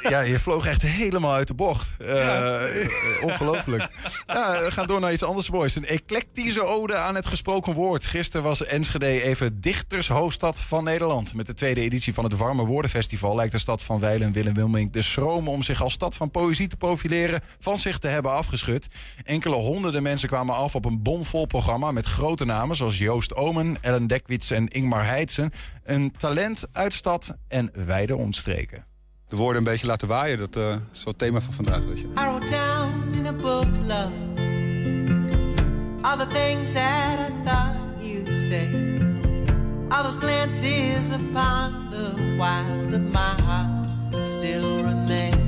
[0.09, 1.93] Ja, je vloog echt helemaal uit de bocht.
[1.97, 2.89] Eh, eh,
[3.24, 3.88] ongelooflijk.
[4.28, 5.76] Ja, we gaan door naar iets anders moois.
[5.76, 8.05] Een eclectische ode aan het gesproken woord.
[8.05, 11.34] Gisteren was Enschede even dichtershoofdstad van Nederland.
[11.34, 13.36] Met de tweede editie van het Warme Woordenfestival...
[13.36, 15.47] lijkt de stad van Weilen en Willem Wilming de schroom...
[15.47, 17.41] om zich als stad van poëzie te profileren...
[17.59, 18.88] van zich te hebben afgeschud.
[19.24, 21.91] Enkele honderden mensen kwamen af op een bomvol programma...
[21.91, 25.51] met grote namen zoals Joost Omen, Ellen Dekwits en Ingmar Heidsen.
[25.84, 28.59] Een talent uit stad en wijde omstreken.
[29.30, 30.38] De woorden een beetje laten waaien.
[30.38, 32.05] Dat eh, is wel het thema van vandaag, weet je.
[32.05, 34.14] I wrote down in a book, love,
[36.01, 38.68] all the things that I thought you'd say.
[39.89, 43.88] All those glances upon the wild of my heart
[44.38, 45.47] still remain.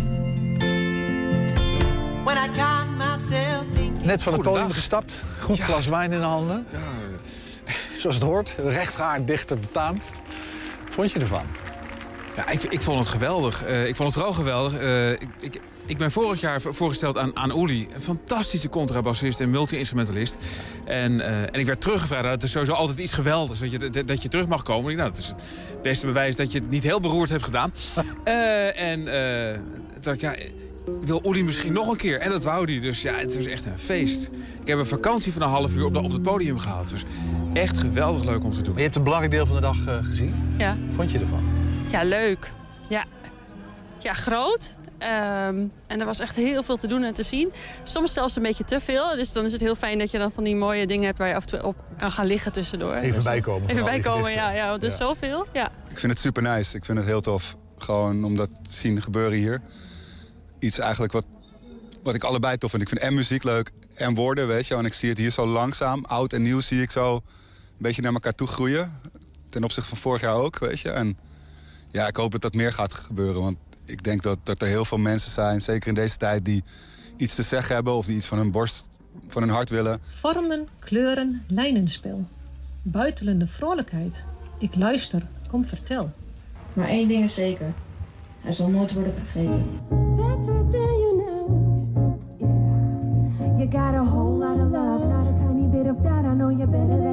[2.24, 4.05] When I caught myself thinking.
[4.05, 6.68] Net van het podium gestapt, goed glas wijn in de handen.
[7.97, 10.12] Zoals het hoort, rechtgaard dichter betaamt.
[10.89, 11.45] Vond je ervan?
[12.36, 13.63] Ja, ik, ik vond het geweldig.
[13.63, 14.77] Eh, ik vond het vooral geweldig.
[14.77, 17.88] Eh, ik, ik, ik ben vorig jaar vo- voorgesteld aan, aan Uli.
[17.95, 20.38] Een fantastische contrabassist en multi-instrumentalist.
[20.86, 22.23] En, eh, en ik werd teruggevraagd.
[22.23, 23.59] Nou, Dat is sowieso altijd iets geweldigs.
[23.59, 24.95] Dat je, dat, dat je terug mag komen.
[24.95, 27.73] Nou, dat is het beste bewijs dat je het niet heel beroerd hebt gedaan.
[28.23, 30.36] Eh, en eh, toen dacht ik, ja,
[31.01, 32.19] wil Uli misschien nog een keer?
[32.19, 32.79] En dat wou hij.
[32.79, 34.29] Dus ja, het was echt een feest.
[34.61, 36.89] Ik heb een vakantie van een half uur op, de, op het podium gehad.
[36.89, 37.03] Dus
[37.53, 38.75] echt geweldig leuk om te doen.
[38.75, 40.53] Je hebt een belangrijk deel van de dag eh, gezien.
[40.57, 40.77] Ja.
[40.95, 41.61] Vond je ervan?
[41.91, 42.51] Ja, leuk.
[42.89, 43.05] Ja,
[43.99, 44.75] ja groot.
[44.97, 47.51] Ehm, en er was echt heel veel te doen en te zien.
[47.83, 49.15] Soms zelfs een beetje te veel.
[49.15, 51.17] Dus dan is het heel fijn dat je dan van die mooie dingen hebt...
[51.17, 52.93] waar je af en toe op kan gaan liggen tussendoor.
[52.95, 54.51] Even Dus, bijkomen, Even bijkomen, ja.
[54.51, 55.05] ja want er is Ja.
[55.05, 55.45] zoveel.
[55.53, 55.71] Ja.
[55.89, 56.77] Ik vind het super nice.
[56.77, 57.55] Ik vind het heel tof.
[57.77, 59.61] Gewoon om dat te zien gebeuren hier.
[60.59, 61.25] Iets eigenlijk wat,
[62.03, 62.81] wat ik allebei tof vind.
[62.81, 64.75] Ik vind en muziek leuk en woorden, weet je.
[64.75, 66.05] En ik zie het hier zo langzaam.
[66.05, 67.21] Oud en nieuw zie ik zo een
[67.77, 68.99] beetje naar elkaar toe groeien.
[69.49, 70.89] Ten opzichte van vorig jaar ook, weet je.
[70.91, 71.17] En
[71.91, 73.41] ja, ik hoop dat dat meer gaat gebeuren.
[73.41, 76.45] Want ik denk dat, dat er heel veel mensen zijn, zeker in deze tijd...
[76.45, 76.63] die
[77.17, 78.89] iets te zeggen hebben of die iets van hun borst,
[79.27, 79.99] van hun hart willen.
[80.19, 82.27] Vormen, kleuren, lijnenspel.
[82.81, 84.23] Buitelende vrolijkheid.
[84.57, 86.11] Ik luister, kom vertel.
[86.73, 87.73] Maar één ding is zeker.
[88.41, 89.65] Hij zal nooit worden vergeten.
[93.57, 96.25] You got a whole lot of love, not a tiny bit of doubt.
[96.25, 97.11] I know you're better than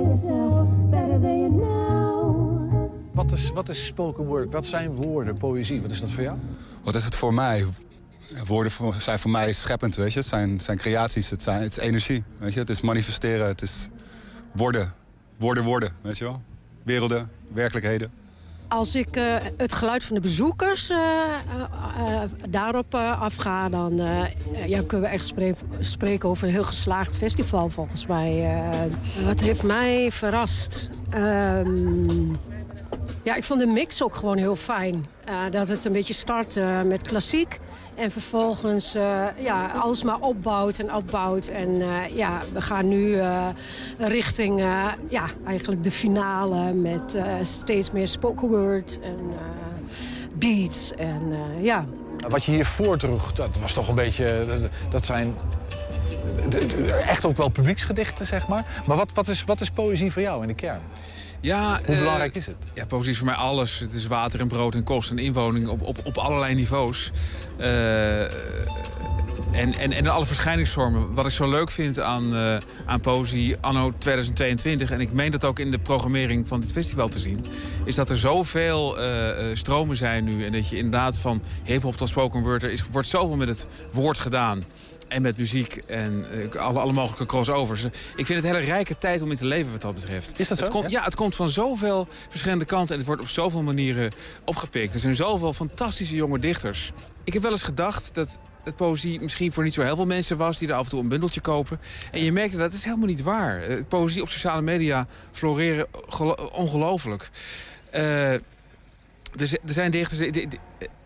[3.39, 4.53] is, wat is spoken word?
[4.53, 5.80] Wat zijn woorden, poëzie?
[5.80, 6.39] Wat is dat voor jou?
[6.82, 7.64] Wat is het voor mij?
[8.47, 10.18] Woorden voor- zijn voor mij scheppend, weet je.
[10.18, 12.61] Het zijn, zijn creaties, het, zijn, het is energie, weet je.
[12.61, 13.89] Het is manifesteren, het is
[14.53, 14.93] worden.
[15.39, 16.43] Worden, worden, weet je wel.
[16.82, 18.11] Werelden, werkelijkheden.
[18.68, 23.68] Als ik eh, het geluid van de bezoekers eh, eh, eh, daarop eh, afga...
[23.68, 24.22] dan eh,
[24.66, 28.36] ja, kunnen we echt spre- spreken over een heel geslaagd festival volgens mij.
[28.61, 30.91] Eh, wat heeft mij verrast?
[31.11, 32.32] Ehm,
[33.22, 35.06] ja, ik vond de mix ook gewoon heel fijn.
[35.24, 37.58] Eh, dat het een beetje start eh, met klassiek...
[37.94, 41.46] En vervolgens eh, ja, alles maar opbouwt en opbouwt.
[41.46, 41.82] En
[42.14, 43.20] ja, we gaan nu
[43.98, 44.60] richting
[45.08, 49.18] ja, eigenlijk de finale met steeds meer spoken word en
[50.32, 50.94] beats.
[50.94, 51.84] En ja,
[52.28, 54.46] Wat je hier voordroeg, dat was toch een beetje...
[54.90, 55.34] Dat zijn
[57.06, 58.82] echt ook wel publieksgedichten, zeg maar.
[58.86, 60.80] Maar wat, wat, is, wat is poëzie voor jou in de kern?
[61.41, 62.57] Ja, Hoe eh, belangrijk is het?
[62.74, 63.78] Ja, poëzie is voor mij alles.
[63.78, 67.11] Het is water en brood en kost en inwoning op, op, op allerlei niveaus.
[67.57, 68.22] Eh,
[69.53, 71.14] en, en, en alle verschijningsvormen.
[71.14, 73.01] Wat ik zo leuk vind aan, eh, aan
[73.61, 74.91] anno 2022...
[74.91, 77.47] en ik meen dat ook in de programmering van dit festival te zien...
[77.84, 78.97] is dat er zoveel
[79.53, 80.45] stromen zijn nu...
[80.45, 82.62] en dat je inderdaad van hip-hop tot spoken word...
[82.62, 84.64] er is, wordt zoveel met het woord gedaan...
[85.09, 87.84] En met muziek en eh, alle, alle mogelijke crossovers.
[87.84, 90.40] Ik vind het een hele rijke tijd om in te leven wat dat betreft.
[90.40, 90.64] Is dat zo?
[90.64, 94.12] Het komt, ja, het komt van zoveel verschillende kanten en het wordt op zoveel manieren
[94.44, 94.94] opgepikt.
[94.94, 96.92] Er zijn zoveel fantastische jonge dichters.
[97.24, 100.36] Ik heb wel eens gedacht dat het poëzie misschien voor niet zo heel veel mensen
[100.36, 100.59] was...
[100.59, 101.80] die er af en toe een bundeltje kopen.
[102.12, 103.62] En je merkte dat is helemaal niet waar.
[103.62, 107.30] Eh, poëzie op sociale media floreren gelo- ongelooflijk.
[107.90, 108.42] Eh, er
[109.36, 110.46] er zijn dichters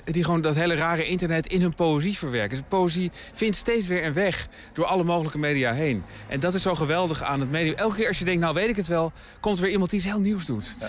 [0.04, 2.56] die, gewoon dat hele rare internet in hun poëzie verwerken.
[2.58, 6.02] Dus poëzie vindt steeds weer een weg door alle mogelijke media heen.
[6.28, 7.74] En dat is zo geweldig aan het medium.
[7.74, 9.12] Elke keer als je denkt, nou weet ik het wel...
[9.40, 10.76] komt er weer iemand die iets heel nieuws doet.
[10.80, 10.88] Ja,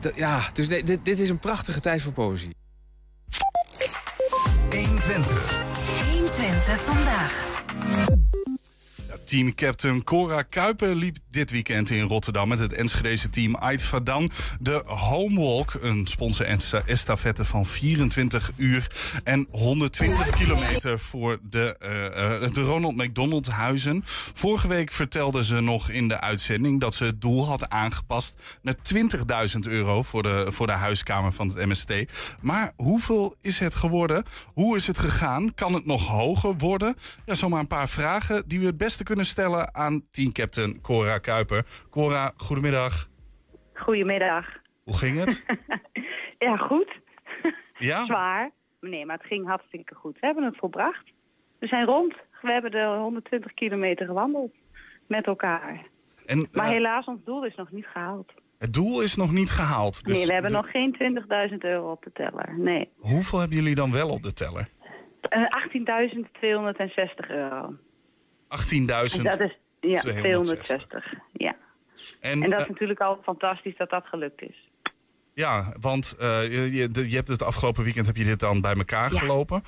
[0.00, 2.54] dat, ja dus nee, dit, dit is een prachtige tijd voor poëzie.
[4.70, 5.60] 120.
[6.10, 7.49] 120 vandaag.
[9.30, 14.82] Teamcaptain Cora Kuiper liep dit weekend in Rotterdam met het Enschedeze team Ait Vadan de
[14.86, 16.46] Homewalk, een sponsor
[16.86, 18.90] estafette van 24 uur
[19.24, 24.02] en 120 kilometer voor de, eh, eh, de Ronald McDonald Huizen.
[24.34, 28.74] Vorige week vertelde ze nog in de uitzending dat ze het doel had aangepast naar
[28.82, 31.92] 20.000 euro voor de, voor de huiskamer van het MST.
[32.40, 34.24] Maar hoeveel is het geworden?
[34.46, 35.54] Hoe is het gegaan?
[35.54, 36.96] Kan het nog hoger worden?
[37.26, 41.66] Ja, zomaar een paar vragen die we het beste kunnen stellen aan teamcaptain Cora Kuiper.
[41.90, 43.08] Cora, goedemiddag.
[43.74, 44.46] Goedemiddag.
[44.84, 45.44] Hoe ging het?
[46.38, 46.98] Ja, goed.
[47.78, 48.04] Ja?
[48.04, 48.50] Zwaar.
[48.80, 50.12] Nee, maar het ging hartstikke goed.
[50.20, 51.04] We hebben het volbracht.
[51.58, 52.14] We zijn rond.
[52.42, 54.52] We hebben de 120 kilometer gewandeld.
[55.08, 55.86] Met elkaar.
[56.26, 58.32] En, Maar eh, helaas, ons doel is nog niet gehaald.
[58.58, 60.04] het doel is nog niet gehaald.
[60.04, 60.92] Dus nee, we hebben de- nog geen
[61.50, 62.54] 20.000 euro op de teller.
[62.58, 62.88] Nee.
[62.96, 64.68] Hoeveel hebben jullie dan wel op de teller?
[64.68, 65.44] 18.000 Eh,
[66.42, 67.74] 18.260 euro.
[68.50, 70.18] En dat is ja, 260.
[70.20, 71.14] 260.
[71.32, 71.54] Ja.
[72.20, 74.68] En, En, dat is eh, natuurlijk al fantastisch dat dat gelukt is.
[75.34, 76.42] Ja, want eh,
[76.72, 79.18] je, je, hebt het afgelopen weekend heb je dit dan bij elkaar Ja.
[79.18, 79.62] gelopen.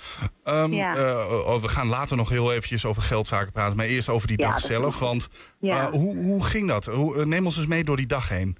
[0.44, 0.94] Ehm, Ja.
[0.96, 3.76] eh, oh, we gaan later nog heel eventjes over geldzaken praten.
[3.76, 4.98] Maar eerst over die Ja, dag zelf.
[4.98, 5.28] Want
[5.60, 5.86] Ja.
[5.86, 6.84] eh, hoe, hoe ging dat?
[6.86, 8.56] Hoe, neem ons eens mee door die dag heen.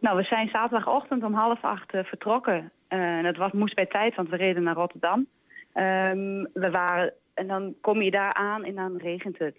[0.00, 2.72] Nou, we zijn zaterdagochtend om half acht vertrokken.
[2.88, 5.26] En dat was, moest bij tijd, want we reden naar Rotterdam.
[5.72, 9.56] Ehm, we waren, en dan kom je daar aan en dan regent het.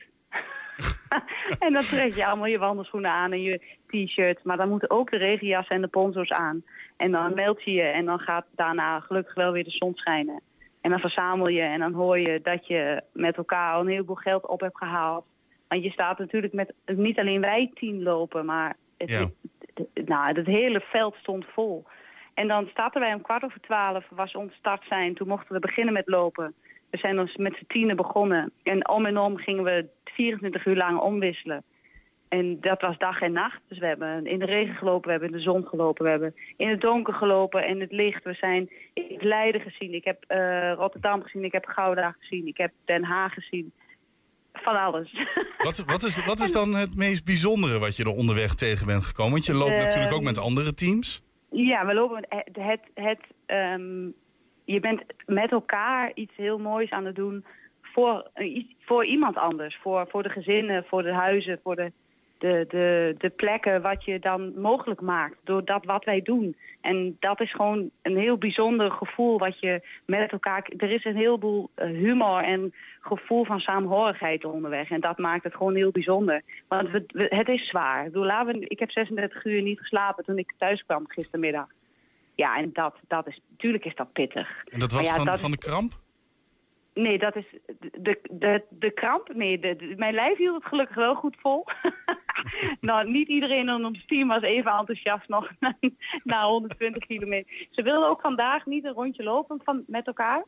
[1.65, 4.43] en dan trek je allemaal je wandelschoenen aan en je t-shirt.
[4.43, 6.63] Maar dan moeten ook de regenjas en de poncho's aan.
[6.97, 10.41] En dan meld je je en dan gaat daarna gelukkig wel weer de zon schijnen.
[10.81, 14.15] En dan verzamel je en dan hoor je dat je met elkaar al een heleboel
[14.15, 15.25] geld op hebt gehaald.
[15.67, 19.29] Want je staat natuurlijk met, niet alleen wij tien lopen, maar het, Ja.
[19.73, 21.85] het- nou, het hele veld stond vol.
[22.33, 25.13] En dan starten wij om kwart over twaalf, was ons start zijn.
[25.13, 26.53] Toen mochten we beginnen met lopen.
[26.93, 28.51] We zijn dus met z'n tienen begonnen.
[28.63, 31.63] En om en om gingen we 24 uur lang omwisselen.
[32.27, 33.61] En dat was dag en nacht.
[33.67, 36.35] Dus we hebben in de regen gelopen, we hebben in de zon gelopen, we hebben
[36.57, 38.23] in het donker gelopen en het licht.
[38.23, 42.57] We zijn heb Leiden gezien, ik heb eh, Rotterdam gezien, ik heb Gouda gezien, ik
[42.57, 43.73] heb Den Haag gezien.
[44.53, 45.13] Van alles.
[45.57, 49.03] Wat, wat, is, wat is dan het meest bijzondere wat je er onderweg tegen bent
[49.03, 49.31] gekomen?
[49.31, 51.23] Want je loopt Ehm, natuurlijk ook met andere teams.
[51.49, 54.09] Ja, we lopen met het, het, het ehm,
[54.65, 57.45] je bent met elkaar iets heel moois aan het doen
[57.81, 59.77] voor, eh, voor iemand anders.
[59.81, 61.91] Voor, voor de gezinnen, voor de huizen, voor de,
[62.37, 66.55] de, de, de plekken wat je dan mogelijk maakt door dat wat wij doen.
[66.81, 70.69] En dat is gewoon een heel bijzonder gevoel wat je met elkaar...
[70.77, 74.89] Er is een heleboel eh, humor en gevoel van saamhorigheid onderweg.
[74.89, 76.41] En dat maakt het gewoon heel bijzonder.
[76.67, 78.05] Want we, we- het is zwaar.
[78.05, 81.67] Ik, bedoel, laten we- ik heb 36 uur niet geslapen toen ik thuis kwam gistermiddag.
[82.35, 84.63] Ja, en dat, dat is, natuurlijk is dat pittig.
[84.65, 85.91] En dat was ja, van, dat van de kramp?
[86.93, 87.45] Nee, dat is
[87.91, 89.33] de, de, de kramp.
[89.33, 91.65] Nee, de, de- mijn lijf hield het gelukkig wel goed vol.
[92.81, 95.75] nou, niet iedereen in ons team was even enthousiast nog na,
[96.23, 97.67] na 120 kilometer.
[97.71, 100.43] Ze wilden ook vandaag niet een rondje lopen van, met elkaar.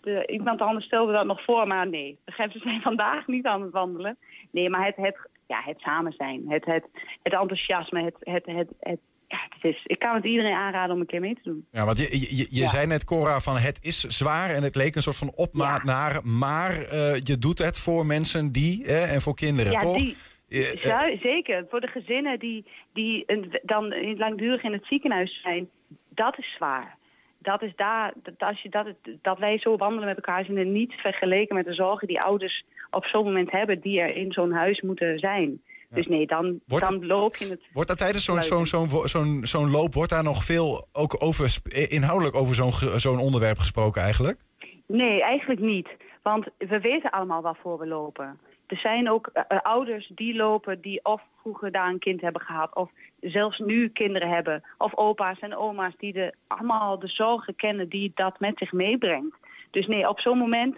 [0.00, 2.18] De, iemand anders stelde dat nog voor, maar nee.
[2.24, 4.18] Begrijp, Ze zijn vandaag niet aan het wandelen.
[4.50, 5.16] Nee, maar het, het,
[5.46, 6.84] ja, het samen zijn, het, het,
[7.22, 11.00] het enthousiasme, het, het, het, het, ja, het is, ik kan het iedereen aanraden om
[11.00, 11.66] een keer mee te doen.
[11.72, 12.68] Ja, want je, je, je Ja.
[12.68, 16.20] zei net, Cora, van het is zwaar en het leek een soort van opmaat naar...
[16.26, 19.96] maar eh, je doet het voor mensen die, eh, en voor kinderen, Ja, toch?
[19.96, 20.16] die-
[20.48, 21.66] Eh, zeker.
[21.70, 25.68] Voor de gezinnen die, die een, dan langdurig in het ziekenhuis zijn,
[26.08, 26.96] dat is zwaar.
[27.38, 28.86] dat is daar, dat, als je dat,
[29.22, 32.64] dat wij zo wandelen met elkaar, zijn er niet vergeleken met de zorgen die ouders
[32.90, 35.62] op zo'n moment hebben, die er in zo'n huis moeten zijn.
[35.90, 37.60] Dus nee, dan, Wordt dan loop je het.
[37.72, 41.56] Wordt daar tijdens zo'n zo'n zo'n zo'n zo'n loop, wordt daar nog veel ook over,
[41.88, 44.38] inhoudelijk over zo'n zo'n onderwerp gesproken eigenlijk?
[44.86, 45.88] Nee, eigenlijk niet.
[46.22, 48.38] Want we weten allemaal waarvoor we lopen.
[48.66, 52.42] Er zijn ook eh, eh, ouders die lopen die of vroeger daar een kind hebben
[52.42, 52.74] gehad...
[52.74, 54.62] of zelfs nu kinderen hebben.
[54.78, 59.36] Of opa's en oma's die de, allemaal de zorgen kennen die dat met zich meebrengt.
[59.70, 60.76] Dus nee, op zo'n moment,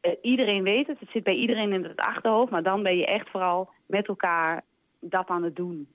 [0.00, 1.00] eh, iedereen weet het.
[1.00, 2.50] Het zit bij iedereen in het achterhoofd.
[2.50, 4.64] Maar dan ben je echt vooral met elkaar
[5.00, 5.88] dat aan het doen.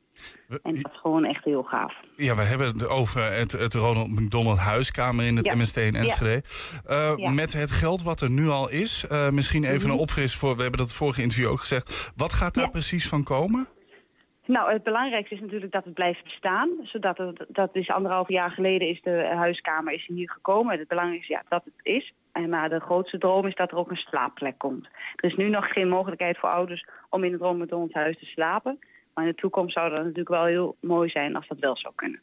[0.48, 1.94] En dat is gewoon echt heel gaaf.
[2.16, 5.56] Ja, we hebben het over het, het Ronald McDonald Huiskamer in het Ja.
[5.56, 6.00] MST in Ja.
[6.00, 6.44] Enschede.
[6.86, 7.30] Eh, Ja.
[7.30, 9.92] Met het geld wat er nu al is, eh, misschien even Mhm.
[9.92, 12.12] een opfris voor, we hebben dat vorige interview ook gezegd.
[12.16, 13.68] Wat gaat daar precies van komen?
[14.52, 16.70] Nou, het belangrijkste is natuurlijk dat het blijft bestaan.
[16.84, 20.80] Zodat het, dat is anderhalf jaar geleden is de huiskamer is hier gekomen.
[20.80, 22.14] Het belangrijkste is ja, dat het is.
[22.32, 24.86] En maar de grootste droom is dat er ook een slaapplek komt.
[25.16, 28.80] Er is nu nog geen mogelijkheid voor ouders om in het McDonald huis te slapen.
[29.14, 31.94] Maar in de toekomst zou dat natuurlijk wel heel mooi zijn als dat wel zou
[31.96, 32.20] kunnen.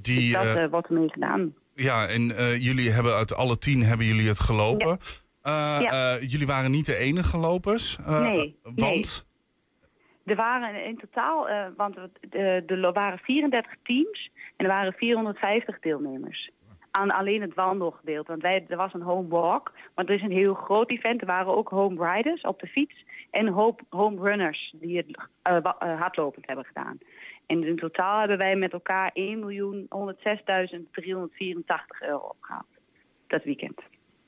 [0.00, 1.54] Die, dat eh, eh, wordt ermee gedaan.
[1.74, 4.98] ja, en eh, jullie hebben uit alle tien hebben jullie het gelopen.
[5.42, 6.14] Eh, Ja.
[6.16, 7.98] eh, jullie waren niet de enige lopers.
[8.06, 9.26] eh, Nee, Want?
[10.24, 11.96] Er waren in totaal, eh, want
[12.30, 16.50] er waren 34 teams en er waren 450 deelnemers.
[16.90, 18.30] Aan alleen het wandelgedeelte.
[18.30, 21.20] Want wij, er was een home walk, maar het is een heel groot event.
[21.20, 23.48] Er waren ook home riders op de fiets en
[23.88, 26.98] home runners die het eh, eh, hardlopend hebben gedaan.
[27.46, 29.18] En in totaal hebben wij met elkaar 1.106.384
[32.00, 32.66] euro opgehaald.
[33.26, 33.80] Dat weekend.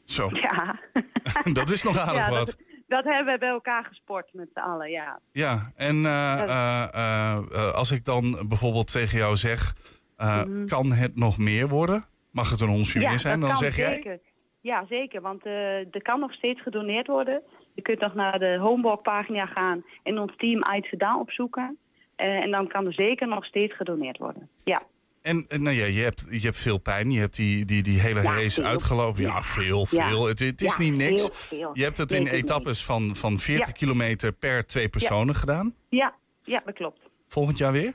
[0.04, 0.80] Zo, Ja,
[1.52, 2.56] dat is nog aardig ja wat.
[2.86, 5.18] Dat, hebben we bij elkaar gesport met z'n allen, ja.
[5.32, 9.74] Ja, en eh, eh, eh, als ik dan bijvoorbeeld tegen jou zeg,
[10.16, 10.66] Mhm.
[10.66, 12.04] kan het nog meer worden?
[12.30, 13.40] Mag het een ons jury zijn?
[13.40, 14.20] Dan zeg jij, zeker.
[14.60, 15.20] Ja, zeker.
[15.20, 17.42] Want er kan nog steeds gedoneerd worden.
[17.74, 21.78] Je kunt nog naar de Homewalk pagina gaan en ons team Verdaan opzoeken.
[22.16, 24.48] En dan kan er zeker nog steeds gedoneerd worden.
[24.64, 24.82] Ja.
[25.24, 27.10] En nou ja, je hebt, je hebt veel pijn.
[27.10, 28.70] Je hebt die, die, die hele Ja, race veel.
[28.70, 29.22] uitgelopen.
[29.22, 30.08] Ja, veel, Ja.
[30.08, 30.26] veel.
[30.26, 31.20] Het, het is Ja, niet niks.
[31.22, 31.70] heel veel.
[31.72, 33.72] Je hebt het in het etappes van, van 40 Ja.
[33.72, 35.74] kilometer per twee personen gedaan.
[35.88, 36.98] Ja, ja, dat klopt.
[37.28, 37.94] Volgend jaar weer?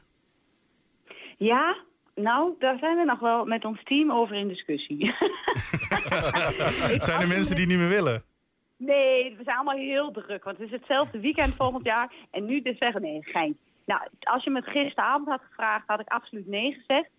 [1.38, 1.78] Ja,
[2.16, 5.06] nou, daar zijn we nog wel met ons team over in discussie.
[6.98, 8.24] Zijn er mensen die niet meer willen?
[8.78, 10.44] Nee, we zijn allemaal heel druk.
[10.44, 12.14] Want het is hetzelfde weekend volgend jaar.
[12.32, 13.58] En nu dus zeggen, nee, gein.
[13.86, 17.10] Nou, als je me het gisteravond had gevraagd, had ik absoluut nee gezegd.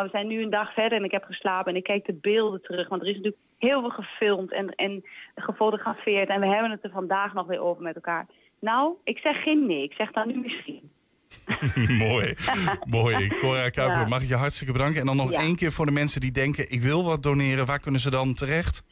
[0.00, 2.12] Maar we zijn nu een dag verder en ik heb geslapen en ik kijk de
[2.20, 2.88] beelden terug.
[2.88, 6.28] Want er is natuurlijk heel veel gefilmd en, en gefotografeerd.
[6.28, 8.26] En we hebben het er vandaag nog weer over met elkaar.
[8.60, 9.82] Nou, ik zeg geen nee.
[9.82, 10.90] Ik zeg dan nu misschien.
[12.06, 12.34] mooi,
[12.88, 13.28] mooi.
[13.28, 14.06] Cora Kuiper, Ja.
[14.08, 15.00] mag ik je hartstikke bedanken.
[15.00, 15.40] En dan nog Ja.
[15.40, 17.66] één keer voor de mensen die denken, ik wil wat doneren.
[17.66, 18.82] Waar kunnen ze dan terecht?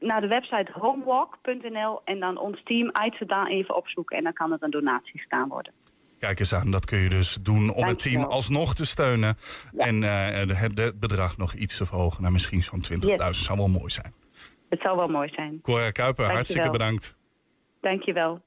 [0.00, 4.16] Naar de website homewalk.nl en dan ons team Aitzedaan even opzoeken.
[4.16, 5.72] En dan kan er een donatie gedaan worden.
[6.24, 9.36] Kijk eens aan, dat kun je dus doen om het team alsnog te steunen.
[9.76, 13.30] En eh, het het bedrag nog iets te verhogen naar misschien zo'n 20.000.
[13.30, 14.14] Zou wel mooi zijn.
[14.68, 15.60] Het zou wel mooi zijn.
[15.62, 17.18] Cora Kuiper, hartstikke bedankt.
[17.80, 18.42] Dankjewel.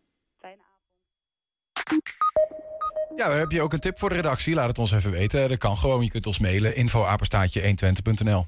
[3.15, 4.55] Ja, heb je ook een tip voor de redactie?
[4.55, 5.49] Laat het ons even weten.
[5.49, 6.03] Dat kan gewoon.
[6.03, 6.75] Je kunt ons mailen.
[6.75, 8.45] info-apenstaatje 120.nl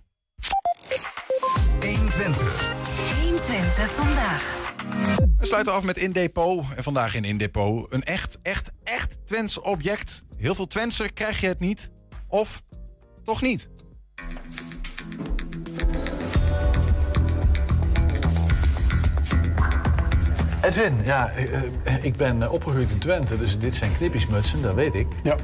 [1.79, 2.77] 120.
[3.21, 4.73] 120 vandaag.
[5.39, 6.65] We sluiten af met In Depot.
[6.75, 8.71] En vandaag in In Depot een echt, echt
[9.29, 10.21] Twents object.
[10.37, 11.89] Heel veel Twentser krijg je het niet.
[12.27, 12.61] Of
[13.23, 13.69] toch niet.
[20.61, 21.53] Edwin, ja, eh,
[21.83, 25.07] eh, ik ben eh, opgegroeid in Twente, dus dit zijn knippiesmutsen, dat weet ik.
[25.23, 25.35] Ja.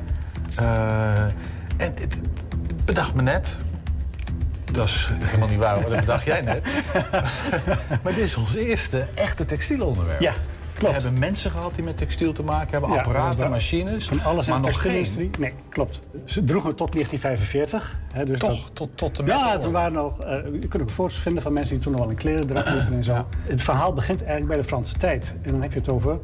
[1.77, 2.21] en het
[2.85, 3.55] bedacht me net.
[4.71, 6.67] Dat is helemaal niet waar, maar dat bedacht jij net.
[8.03, 10.21] maar dit is ons eerste echte textielonderwerp.
[10.21, 10.33] Ja,
[10.79, 14.07] We hebben mensen gehad die met textiel te maken hebben, Ja, apparaten, machines.
[14.07, 14.73] Van alles maar in de geen.
[14.81, 15.29] textielindustrie?
[15.39, 16.01] Nee, klopt.
[16.25, 17.97] Ze droegen het tot 1945.
[18.13, 20.21] Hè, dus Toch, dat- tot, tot de Ja, toen waren nog...
[20.21, 22.93] eh je kunt ook foto's vinden van mensen die toen nog wel in kleren liepen
[22.93, 23.25] en zo.
[23.39, 25.33] Het verhaal begint eigenlijk bij de Franse tijd.
[25.41, 26.17] En dan heb je het over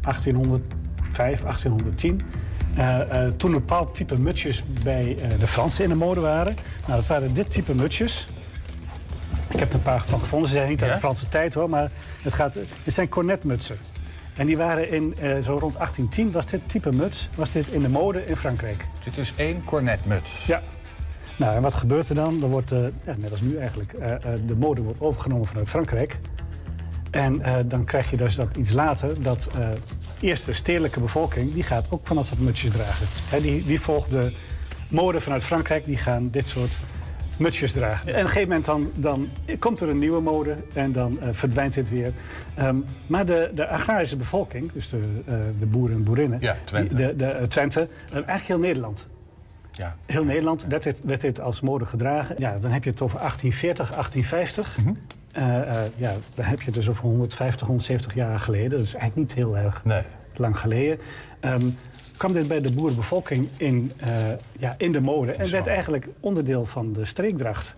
[0.00, 2.20] 1805, 1810.
[2.76, 6.56] Eh, eh, toen een bepaald type mutsjes bij de Fransen in de mode waren.
[6.86, 8.28] Nou, dat waren dit type mutsjes.
[9.50, 10.48] Ik heb er een paar van gevonden.
[10.48, 11.90] Ze zijn niet uit de Franse tijd hoor, maar
[12.22, 13.76] het, gaat, het zijn cornetmutsen.
[14.38, 17.80] En die waren in, eh, zo rond 1810 was dit type muts was dit in
[17.80, 18.84] de mode in Frankrijk.
[19.04, 20.46] Dit is één cornetmuts.
[20.46, 20.62] Ja.
[21.36, 22.42] Nou, en wat gebeurt er dan?
[22.42, 24.14] Er wordt, eh, ja, net als nu eigenlijk, eh,
[24.46, 26.18] de mode wordt overgenomen vanuit Frankrijk.
[27.10, 29.48] En dan krijg je dus dat iets later dat
[30.20, 31.54] eerst de stedelijke bevolking...
[31.54, 33.06] die gaat ook van dat soort mutsjes dragen.
[33.28, 34.32] Hè, die, die volgt de
[34.88, 35.84] mode vanuit Frankrijk.
[35.84, 36.78] Die gaan dit soort
[37.38, 38.06] mutsjes dragen.
[38.08, 39.28] En op een gegeven moment dan, dan
[39.58, 42.12] komt er een nieuwe mode en dan eh, verdwijnt dit weer.
[42.54, 42.76] Ehm,
[43.06, 46.38] maar de, de agrarische bevolking, dus de, eh, de boeren en boerinnen...
[46.40, 46.96] Ja, Twente.
[46.96, 49.08] die- de, de, eh, Twente, eh, eigenlijk heel Nederland.
[49.70, 49.96] Ja.
[50.06, 52.34] Heel Nederland werd dit, werd dit als mode gedragen.
[52.38, 54.76] Ja, dan heb je het over 1840, 1850.
[54.78, 54.92] Mhm.
[55.96, 58.70] Ja, dan heb je het dus over 150, 170 jaar geleden.
[58.70, 59.82] Dat is eigenlijk niet heel erg
[60.38, 60.98] lang geleden.
[61.40, 61.66] Ehm,
[62.16, 64.10] kwam dit bij de boerenbevolking in, eh,
[64.58, 67.76] ja, in de mode en werd eigenlijk onderdeel van de streekdracht.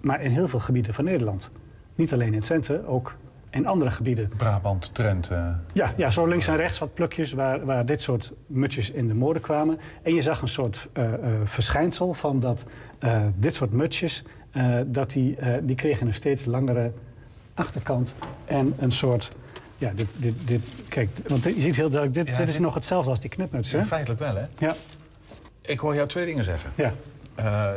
[0.00, 1.50] Maar in heel veel gebieden van Nederland.
[1.94, 3.14] Niet alleen in Twente, ook
[3.50, 4.30] in andere gebieden.
[4.36, 5.30] Brabant, Trent.
[5.72, 9.14] Ja, ja, zo links en rechts wat plukjes waar, waar dit soort mutsjes in de
[9.14, 9.78] mode kwamen.
[10.02, 12.66] En je zag een soort eh, eh, verschijnsel van dat
[12.98, 14.22] eh, dit soort mutsjes...
[14.50, 16.92] eh, dat die, eh, die kregen een steeds langere
[17.54, 19.30] achterkant en een soort...
[19.80, 22.74] Ja, dit, dit, dit, kijk, want je ziet heel duidelijk, dit, Ja, dit is nog
[22.74, 23.78] hetzelfde als die knipmuts, hè?
[23.78, 24.44] Ja, feitelijk wel, hè?
[24.58, 24.74] Ja.
[25.62, 26.70] Ik hoor jou twee dingen zeggen.
[26.74, 26.92] Ja.
[27.34, 27.68] Eh,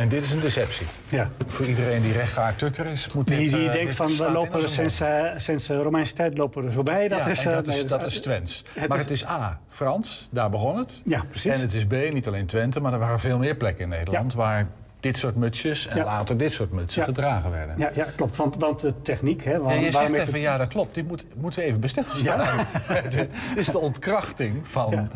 [0.00, 0.86] en dit is een deceptie.
[1.08, 1.30] Ja.
[1.46, 3.50] Voor iedereen die rechtgaard tukker is, moet Die, dit...
[3.50, 6.74] die eh, denkt van, we lopen sinds, eh, sinds de Romeinse tijd lopen we er
[6.74, 7.08] voorbij.
[7.08, 8.64] Dat ja, is, dat is, nee, dat is Twents.
[8.72, 11.02] het maar is- het is A, Frans, daar begon het.
[11.04, 11.52] Ja, precies.
[11.52, 14.34] En het is B, niet alleen Twente, maar er waren veel meer plekken in Nederland...
[14.34, 14.68] waar
[15.04, 16.04] dit soort mutsjes en Ja.
[16.04, 17.06] later dit soort mutsen Ja.
[17.06, 17.78] gedragen werden.
[17.78, 18.36] Ja, ja klopt.
[18.36, 19.44] Want, want de techniek...
[19.44, 21.80] Hè, Ja, waarom, je zegt even, het- ja dat klopt, dit moet, moeten we even
[21.80, 22.66] bestellen staan.
[23.10, 25.08] Dit is de ontkrachting van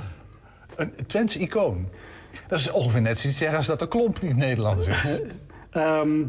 [0.76, 1.88] een Twents icoon.
[2.46, 4.96] Dat is ongeveer net zoiets zeggen als dat de klomp niet Nederlands is.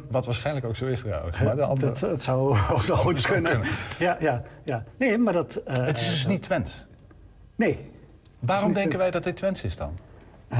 [0.10, 1.38] Wat waarschijnlijk ook zo is trouwens.
[1.39, 1.86] Maar de andere...
[1.86, 3.51] Dat, dat zou ook wel goed kunnen.
[3.51, 3.70] kunnen.
[3.99, 4.84] Ja, ja, ja.
[4.97, 5.55] Nee, maar dat...
[5.55, 6.88] eh, Het is dus eh, niet Twents.
[7.55, 7.89] Nee.
[8.39, 8.97] Waarom denken Twents.
[8.97, 9.97] wij dat dit Twents is dan?
[10.50, 10.60] Eh,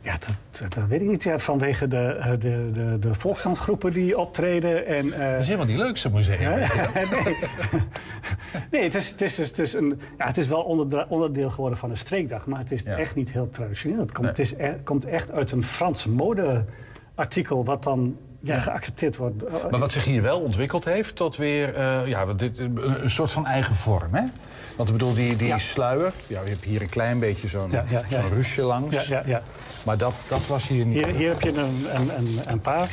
[0.00, 1.22] ja, dat, dat, dat weet ik niet.
[1.22, 4.86] Ja, vanwege de, eh, de, de, de volksdansgroepen die optreden.
[4.86, 6.38] En, eh, Dat is helemaal niet leuk, zo'n museum.
[6.94, 7.36] nee,
[8.70, 10.62] nee het, is, het, is, het, is een, ja, het is wel
[11.08, 12.46] onderdeel geworden van een streekdag.
[12.46, 14.00] Maar het is echt niet heel traditioneel.
[14.00, 14.30] Het komt, Nee.
[14.30, 17.64] het is e- komt echt uit een Frans modeartikel...
[17.64, 19.42] wat dan ja, geaccepteerd wordt.
[19.70, 23.30] Maar wat zich hier wel ontwikkeld heeft tot weer eh, ja, dit, een, een soort
[23.30, 24.22] van eigen vorm, hè?
[24.78, 27.84] Want ik bedoel, die, die sluier, ja, je hebt hier een klein beetje zo'n Ja,
[28.42, 29.06] zo'n langs.
[29.06, 29.42] Ja, ja, ja.
[29.84, 31.04] Maar dat, dat was hier niet.
[31.04, 32.90] Hier, hier heb je een, een, een, een paar.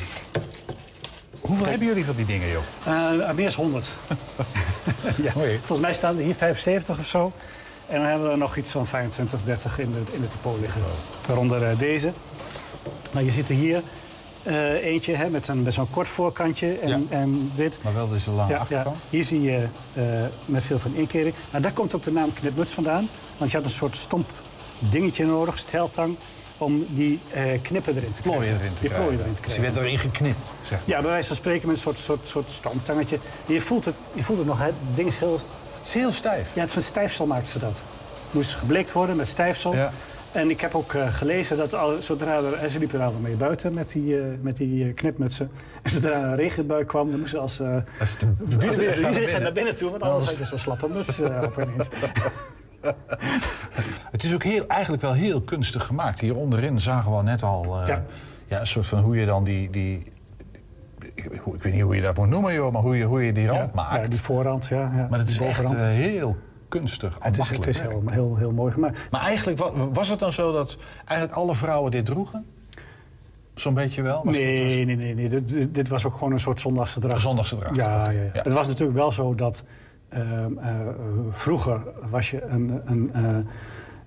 [1.39, 2.61] Hoeveel hebben jullie van die dingen, joh?
[2.85, 3.89] Eh, meer dan 100.
[5.23, 5.31] ja.
[5.31, 7.31] Volgens mij staan er hier 75 of zo.
[7.87, 10.81] En dan hebben we nog iets van 25, 30 in de, in de depot liggen.
[11.27, 12.11] Waaronder eh, deze.
[13.11, 13.81] Nou, je ziet er hier
[14.45, 17.79] eh, eentje hè, met, een, met zo'n kort voorkantje en, en dit.
[17.81, 18.61] Maar wel dus een lange Ja, ja.
[18.61, 18.95] achterkant.
[19.09, 20.03] Hier zie je eh,
[20.45, 21.33] met veel van inkering.
[21.51, 23.09] Nou, daar komt ook de naam knipmuts vandaan.
[23.37, 24.29] Want je had een soort stomp
[24.79, 26.15] dingetje nodig, steltang,
[26.57, 28.41] om die eh, knippen erin te krijgen.
[28.41, 28.97] Plooien erin te die krijgen.
[29.07, 29.73] plooien erin te Dus krijgen.
[29.73, 30.95] werd erin geknipt, zeg maar.
[30.95, 33.19] Ja, bij wijze van spreken met een soort, soort, soort stoomtangetje.
[33.45, 34.65] Je voelt het, je voelt het nog, hè.
[34.65, 35.33] het ding is heel...
[35.33, 36.47] Het is heel stijf.
[36.53, 37.81] Ja, het is van stijfsel maakten ze dat.
[38.31, 39.73] Moest gebleekt worden met stijfsel.
[39.75, 39.91] Ja.
[40.35, 43.13] En ik heb ook eh, gelezen dat al, zodra er, en ze liepen er al
[43.21, 45.51] mee buiten met die, eh, met die eh, knipmutsen.
[45.83, 47.59] En zodra er een regenbui kwam, dan moesten ze als...
[47.59, 49.41] eh Als wind weer naar binnen.
[49.41, 51.87] naar binnen toe, want anders had je zo'n slappe muts eh, op ineens.
[54.11, 56.19] Het is ook heel, eigenlijk wel heel kunstig gemaakt.
[56.19, 58.03] Hier onderin zagen we net al eh, Ja.
[58.47, 58.59] ja.
[58.59, 59.69] een soort van hoe je dan die...
[59.69, 60.03] die
[61.15, 63.47] ik, weet niet hoe je dat moet noemen, joh, maar hoe je, hoe je die
[63.47, 63.95] rand maakt.
[63.95, 64.91] Ja, die voorrand, ja.
[64.95, 66.37] ja maar het is echt eh, heel
[66.79, 67.17] kunstig.
[67.19, 69.07] het is, het is heel, heel, heel mooi gemaakt.
[69.11, 72.45] Maar eigenlijk wa- was het dan zo dat eigenlijk alle vrouwen dit droegen?
[73.53, 74.21] Zo'n beetje wel?
[74.23, 75.15] Was Nee, nee, nee.
[75.15, 75.29] nee.
[75.29, 77.15] Dit, dit- was ook gewoon een soort zondagse dracht.
[77.15, 77.75] Een zondagse dracht.
[77.75, 78.29] Ja, ja, ja.
[78.33, 79.63] Het was natuurlijk wel zo dat
[80.09, 80.69] ehm, eh,
[81.31, 83.11] vroeger was je een, een,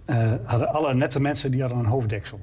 [0.05, 2.41] eh, eh, hadden alle nette mensen die hadden een hoofddeksel.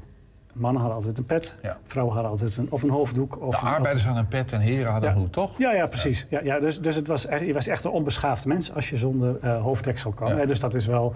[0.56, 3.41] Mannen hadden altijd een pet, vrouwen hadden altijd een, of een hoofddoek.
[3.41, 5.16] Of De een- arbeiders of- hadden een pet en heren hadden Ja.
[5.16, 5.58] een hoed, toch?
[5.58, 6.26] Ja, ja, precies.
[6.30, 6.39] Ja.
[6.43, 9.38] Ja, dus dus het was echt, je was echt een onbeschaafd mens als je zonder
[9.41, 10.38] eh, hoofddeksel kwam.
[10.38, 10.45] Ja.
[10.45, 11.16] Dus dat is wel...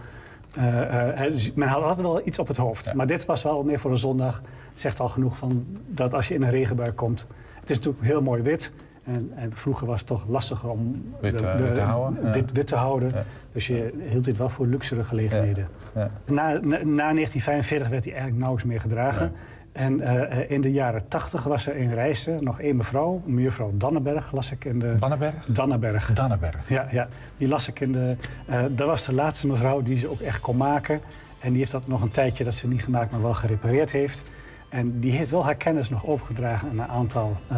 [0.55, 2.93] eh, eh, dus men had altijd wel iets op het hoofd.
[2.93, 4.41] Maar dit was wel meer voor een zondag.
[4.69, 7.27] Het zegt al genoeg van dat als je in een regenbui komt...
[7.59, 8.71] Het is natuurlijk heel mooi wit.
[9.13, 12.31] En, en vroeger was het toch lastiger om Wit, eh, wit te houden, ja.
[12.31, 13.11] Wit, wit te houden.
[13.51, 15.67] Dus je hield dit wel voor luxere gelegenheden.
[15.95, 16.11] Ja.
[16.25, 19.31] Na, na, na 1945 werd hij eigenlijk nauwelijks meer gedragen.
[19.71, 24.31] En eh, in de jaren 80 was er in Rijssen nog één mevrouw, mevrouw Dannenberg,
[24.31, 24.95] las ik in de...
[24.99, 25.45] Dannenberg?
[25.45, 26.13] Dannenberg.
[26.13, 26.69] Dannenberg.
[26.69, 27.07] Ja, ja,
[27.37, 28.15] die las ik in de...
[28.45, 31.01] eh, dat was de laatste mevrouw die ze ook echt kon maken.
[31.39, 34.23] En die heeft dat nog een tijdje dat ze niet gemaakt, maar wel gerepareerd heeft.
[34.69, 37.57] En die heeft wel haar kennis nog overgedragen aan een aantal eh,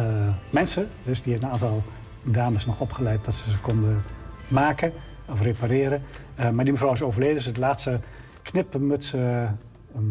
[0.50, 0.88] mensen.
[1.04, 1.82] Dus die heeft een aantal
[2.22, 4.02] dames nog opgeleid dat ze ze konden
[4.48, 4.92] maken
[5.28, 6.02] of repareren.
[6.34, 8.00] Eh, maar die mevrouw is overleden, dus het laatste
[8.42, 9.44] knippenmuts eh,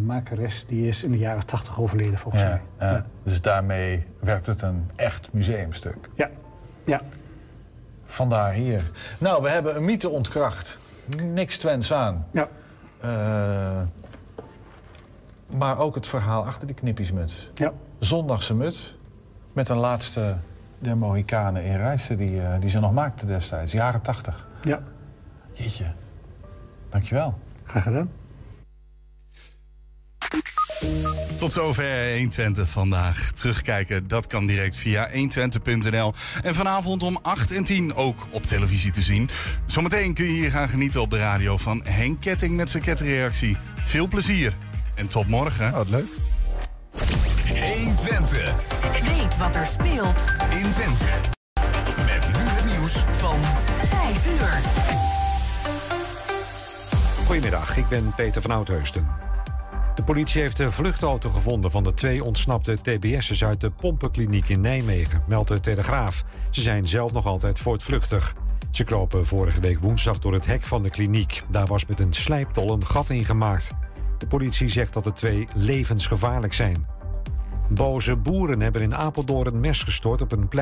[0.06, 2.88] makeres, die is in de jaren 80 overleden volgens Ja, mij.
[2.90, 3.06] ja.
[3.24, 6.10] Dus daarmee werd het een echt museumstuk.
[6.16, 6.30] Ja,
[6.86, 7.02] ja.
[8.06, 8.92] Vandaar hier.
[9.18, 10.78] Nou, we hebben een mythe ontkracht.
[11.22, 12.28] Niks Twents aan.
[12.32, 12.48] Ja.
[13.00, 13.82] Eh,
[15.58, 17.52] maar ook het verhaal achter die knippiesmuts.
[17.54, 17.74] Ja.
[18.00, 18.98] Zondagse muts.
[19.54, 20.36] Met een laatste
[20.80, 24.48] der Mohikanen in Rijssen die, eh, die ze nog maakte destijds, jaren 80.
[24.64, 24.84] Ja.
[25.54, 25.94] Jeetje.
[26.90, 27.40] Dankjewel.
[27.64, 28.10] Graag gedaan.
[31.38, 33.32] Tot zover 120 vandaag.
[33.32, 36.14] Terugkijken, dat kan direct via 120.nl.
[36.44, 39.30] En vanavond om 8 en 10 ook op televisie te zien.
[39.66, 43.58] Zometeen kun je hier gaan genieten op de radio van Henk Ketting met zijn ketreactie.
[43.76, 44.54] Veel plezier
[45.02, 45.72] en tot morgen.
[45.72, 46.10] Wat leuk.
[47.76, 48.54] 120.
[49.04, 51.06] Weet wat er speelt in Twente.
[52.06, 53.40] Met nu het nieuws van
[53.88, 54.62] 5 uur.
[57.26, 59.08] Goedemiddag, ik ben Peter van Oudheusden.
[59.96, 64.62] De politie heeft de vluchtauto gevonden van de twee ontsnapte TBS'ers uit de pompenkliniek in
[64.62, 66.24] Nijmegen, meldt de Telegraaf.
[66.50, 68.34] Ze zijn zelf nog altijd voortvluchtig.
[68.72, 71.44] Ze kropen vorige week woensdag door het hek van de kliniek.
[71.50, 73.74] Daar was met een slijptol een gat ingemaakt.
[74.22, 76.86] De politie zegt dat de twee levensgevaarlijk zijn.
[77.70, 80.50] Boze boeren hebben in Apeldoorn een mes gestort op een plein